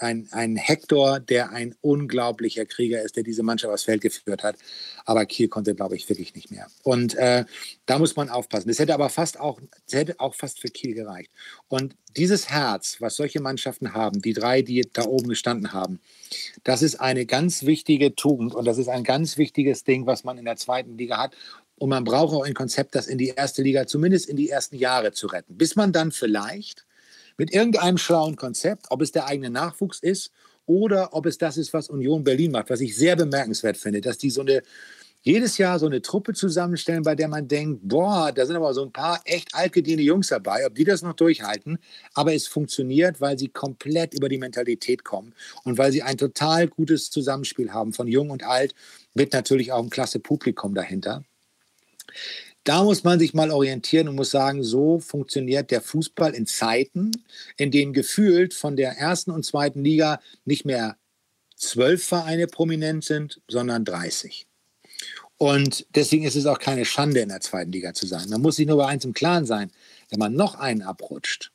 [0.02, 4.56] einen, einen Hector, der ein unglaublicher Krieger ist, der diese Mannschaft aufs Feld geführt hat.
[5.04, 6.66] Aber Kiel konnte, glaube ich, wirklich nicht mehr.
[6.82, 7.44] Und äh,
[7.86, 8.68] da muss man aufpassen.
[8.68, 11.30] Das hätte aber fast auch, hätte auch fast für Kiel gereicht.
[11.68, 16.00] Und dieses Herz, was solche Mannschaften haben, die drei, die da oben gestanden haben,
[16.64, 20.38] das ist eine ganz wichtige Tugend und das ist ein ganz wichtiges Ding, was man
[20.38, 21.36] in der zweiten Liga hat.
[21.76, 24.76] Und man braucht auch ein Konzept, das in die erste Liga, zumindest in die ersten
[24.76, 25.56] Jahre zu retten.
[25.56, 26.86] Bis man dann vielleicht
[27.42, 30.30] mit irgendeinem schlauen Konzept, ob es der eigene Nachwuchs ist
[30.64, 34.16] oder ob es das ist, was Union Berlin macht, was ich sehr bemerkenswert finde, dass
[34.16, 34.62] die so eine
[35.22, 38.84] jedes Jahr so eine Truppe zusammenstellen, bei der man denkt, boah, da sind aber so
[38.84, 41.78] ein paar echt altgediente Jungs dabei, ob die das noch durchhalten.
[42.14, 45.34] Aber es funktioniert, weil sie komplett über die Mentalität kommen
[45.64, 48.76] und weil sie ein total gutes Zusammenspiel haben von Jung und Alt,
[49.14, 51.24] mit natürlich auch einem klasse Publikum dahinter.
[52.64, 57.10] Da muss man sich mal orientieren und muss sagen, so funktioniert der Fußball in Zeiten,
[57.56, 60.96] in denen gefühlt von der ersten und zweiten Liga nicht mehr
[61.56, 64.46] zwölf Vereine prominent sind, sondern 30.
[65.38, 68.28] Und deswegen ist es auch keine Schande, in der zweiten Liga zu sein.
[68.28, 69.72] Man muss sich nur bei eins im Klaren sein.
[70.08, 71.50] Wenn man noch einen abrutscht,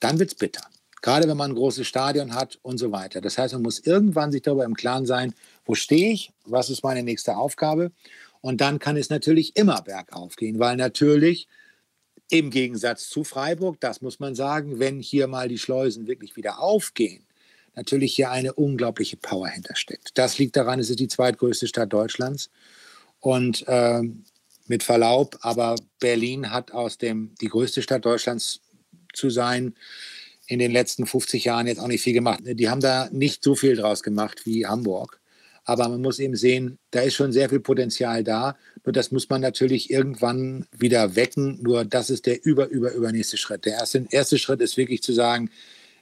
[0.00, 0.62] dann wird es bitter.
[1.00, 3.20] Gerade wenn man ein großes Stadion hat und so weiter.
[3.20, 5.34] Das heißt, man muss irgendwann sich darüber im Klaren sein,
[5.64, 7.92] wo stehe ich, was ist meine nächste Aufgabe.
[8.42, 11.48] Und dann kann es natürlich immer bergauf gehen, weil natürlich
[12.28, 16.58] im Gegensatz zu Freiburg, das muss man sagen, wenn hier mal die Schleusen wirklich wieder
[16.58, 17.24] aufgehen,
[17.74, 20.10] natürlich hier eine unglaubliche Power hintersteckt.
[20.18, 22.50] Das liegt daran, es ist die zweitgrößte Stadt Deutschlands.
[23.20, 24.02] Und äh,
[24.66, 28.60] mit Verlaub, aber Berlin hat aus dem, die größte Stadt Deutschlands
[29.12, 29.74] zu sein,
[30.46, 32.40] in den letzten 50 Jahren jetzt auch nicht viel gemacht.
[32.44, 35.20] Die haben da nicht so viel draus gemacht wie Hamburg.
[35.64, 38.56] Aber man muss eben sehen, da ist schon sehr viel Potenzial da.
[38.84, 41.58] Nur das muss man natürlich irgendwann wieder wecken.
[41.62, 43.64] Nur das ist der über, über, übernächste Schritt.
[43.64, 45.50] Der erste, erste Schritt ist wirklich zu sagen,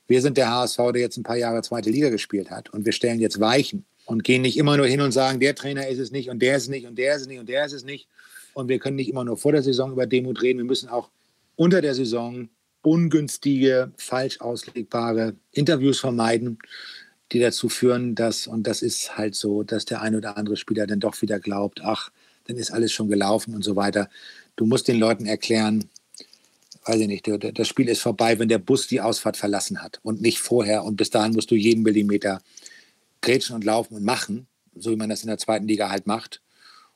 [0.09, 2.93] wir sind der HSV, der jetzt ein paar Jahre zweite Liga gespielt hat und wir
[2.93, 6.11] stellen jetzt Weichen und gehen nicht immer nur hin und sagen, der Trainer ist es
[6.11, 7.85] nicht und der ist es nicht und der ist es nicht und der ist es
[7.85, 8.09] nicht.
[8.53, 10.59] Und wir können nicht immer nur vor der Saison über Demut reden.
[10.59, 11.11] Wir müssen auch
[11.55, 12.49] unter der Saison
[12.83, 16.59] ungünstige, falsch auslegbare Interviews vermeiden,
[17.33, 20.87] die dazu führen, dass, und das ist halt so, dass der ein oder andere Spieler
[20.87, 22.11] dann doch wieder glaubt, ach,
[22.45, 24.09] dann ist alles schon gelaufen und so weiter.
[24.57, 25.89] Du musst den Leuten erklären,
[26.85, 30.21] weiß ich nicht, das Spiel ist vorbei, wenn der Bus die Ausfahrt verlassen hat und
[30.21, 30.85] nicht vorher.
[30.85, 32.43] Und bis dahin musst du jeden Millimeter
[33.21, 36.43] grätschen und laufen und machen, so wie man das in der zweiten Liga halt macht.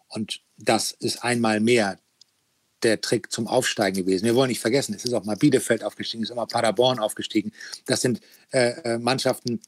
[0.08, 1.98] Und das ist einmal mehr
[2.82, 4.24] der Trick zum Aufsteigen gewesen.
[4.24, 6.98] Wir wollen nicht vergessen, es ist auch mal Bielefeld aufgestiegen, es ist auch mal Paderborn
[6.98, 7.52] aufgestiegen.
[7.86, 8.20] Das sind
[8.52, 9.60] äh, äh, Mannschaften,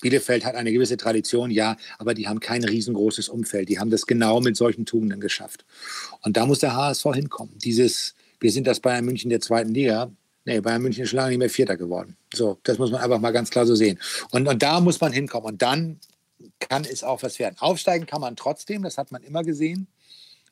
[0.00, 3.68] Bielefeld hat eine gewisse Tradition, ja, aber die haben kein riesengroßes Umfeld.
[3.68, 5.64] Die haben das genau mit solchen Tugenden geschafft.
[6.22, 7.58] Und da muss der HSV hinkommen.
[7.58, 10.10] Dieses wir sind das Bayern München der zweiten Liga.
[10.44, 12.16] Nee, Bayern München ist schon lange nicht mehr Vierter geworden.
[12.32, 13.98] So, das muss man einfach mal ganz klar so sehen.
[14.30, 15.52] Und, und da muss man hinkommen.
[15.52, 15.98] Und dann
[16.60, 17.56] kann es auch was werden.
[17.58, 19.88] Aufsteigen kann man trotzdem, das hat man immer gesehen,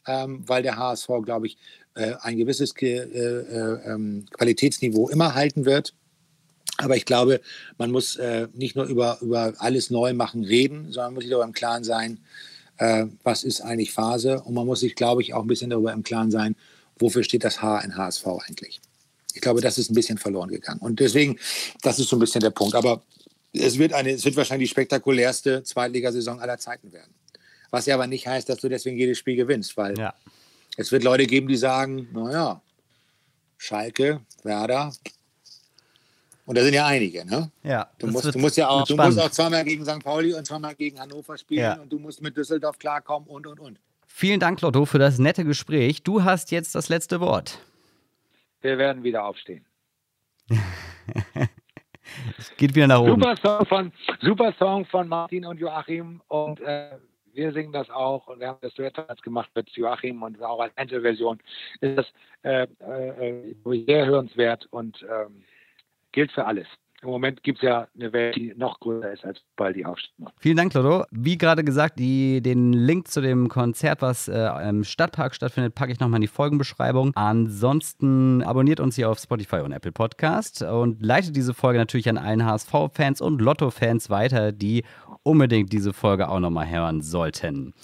[0.07, 1.57] ähm, weil der HSV, glaube ich,
[1.95, 5.95] äh, ein gewisses äh, äh, ähm, Qualitätsniveau immer halten wird.
[6.79, 7.41] Aber ich glaube,
[7.79, 11.31] man muss äh, nicht nur über, über alles neu machen reden, sondern man muss sich
[11.31, 12.19] darüber im Klaren sein,
[12.79, 14.43] äh, was ist eigentlich Phase.
[14.43, 16.55] Und man muss sich, glaube ich, auch ein bisschen darüber im Klaren sein,
[16.99, 18.81] wofür steht das H in HSV eigentlich.
[19.35, 20.81] Ich glaube, das ist ein bisschen verloren gegangen.
[20.81, 21.39] Und deswegen,
[21.83, 22.75] das ist so ein bisschen der Punkt.
[22.75, 23.03] Aber
[23.53, 27.15] es wird, eine, es wird wahrscheinlich die spektakulärste Zweitligasaison aller Zeiten werden.
[27.71, 30.15] Was ja aber nicht heißt, dass du deswegen jedes Spiel gewinnst, weil ja.
[30.77, 32.63] es wird Leute geben, die sagen, naja,
[33.59, 34.93] Schalke, Werder,
[36.47, 37.51] und da sind ja einige, ne?
[37.65, 37.91] Ja.
[37.99, 40.03] Du musst, du musst ja auch, du musst auch zweimal gegen St.
[40.03, 41.75] Pauli und zweimal gegen Hannover spielen ja.
[41.75, 43.81] und du musst mit Düsseldorf klarkommen und und und.
[44.07, 46.05] Vielen Dank, Lotto, für das nette Gespräch.
[46.05, 47.59] Du hast jetzt das letzte Wort.
[48.63, 49.67] Wir werden wieder aufstehen.
[52.39, 53.21] es geht wieder nach oben.
[53.21, 56.93] Super Song von, super Song von Martin und Joachim und äh,
[57.33, 60.77] wir singen das auch und wir haben das Duett gemacht mit Joachim und auch als
[60.77, 61.41] Einzelversion
[61.81, 62.07] ist das
[62.43, 65.43] äh, äh, sehr hörenswert und ähm,
[66.17, 66.67] gilt für alles.
[67.03, 70.33] Im Moment gibt es ja eine Welt, die noch größer ist als Ball die Aufstellung.
[70.39, 71.05] Vielen Dank, Lodo.
[71.11, 75.93] Wie gerade gesagt, die, den Link zu dem Konzert, was äh, im Stadtpark stattfindet, packe
[75.93, 77.13] ich nochmal in die Folgenbeschreibung.
[77.15, 82.17] Ansonsten abonniert uns hier auf Spotify und Apple Podcast und leitet diese Folge natürlich an
[82.17, 84.83] allen HSV-Fans und Lotto-Fans weiter, die
[85.23, 87.75] unbedingt diese Folge auch nochmal hören sollten.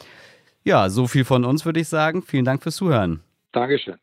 [0.64, 2.22] Ja, so viel von uns würde ich sagen.
[2.22, 3.20] Vielen Dank fürs Zuhören.
[3.52, 3.98] Dankeschön.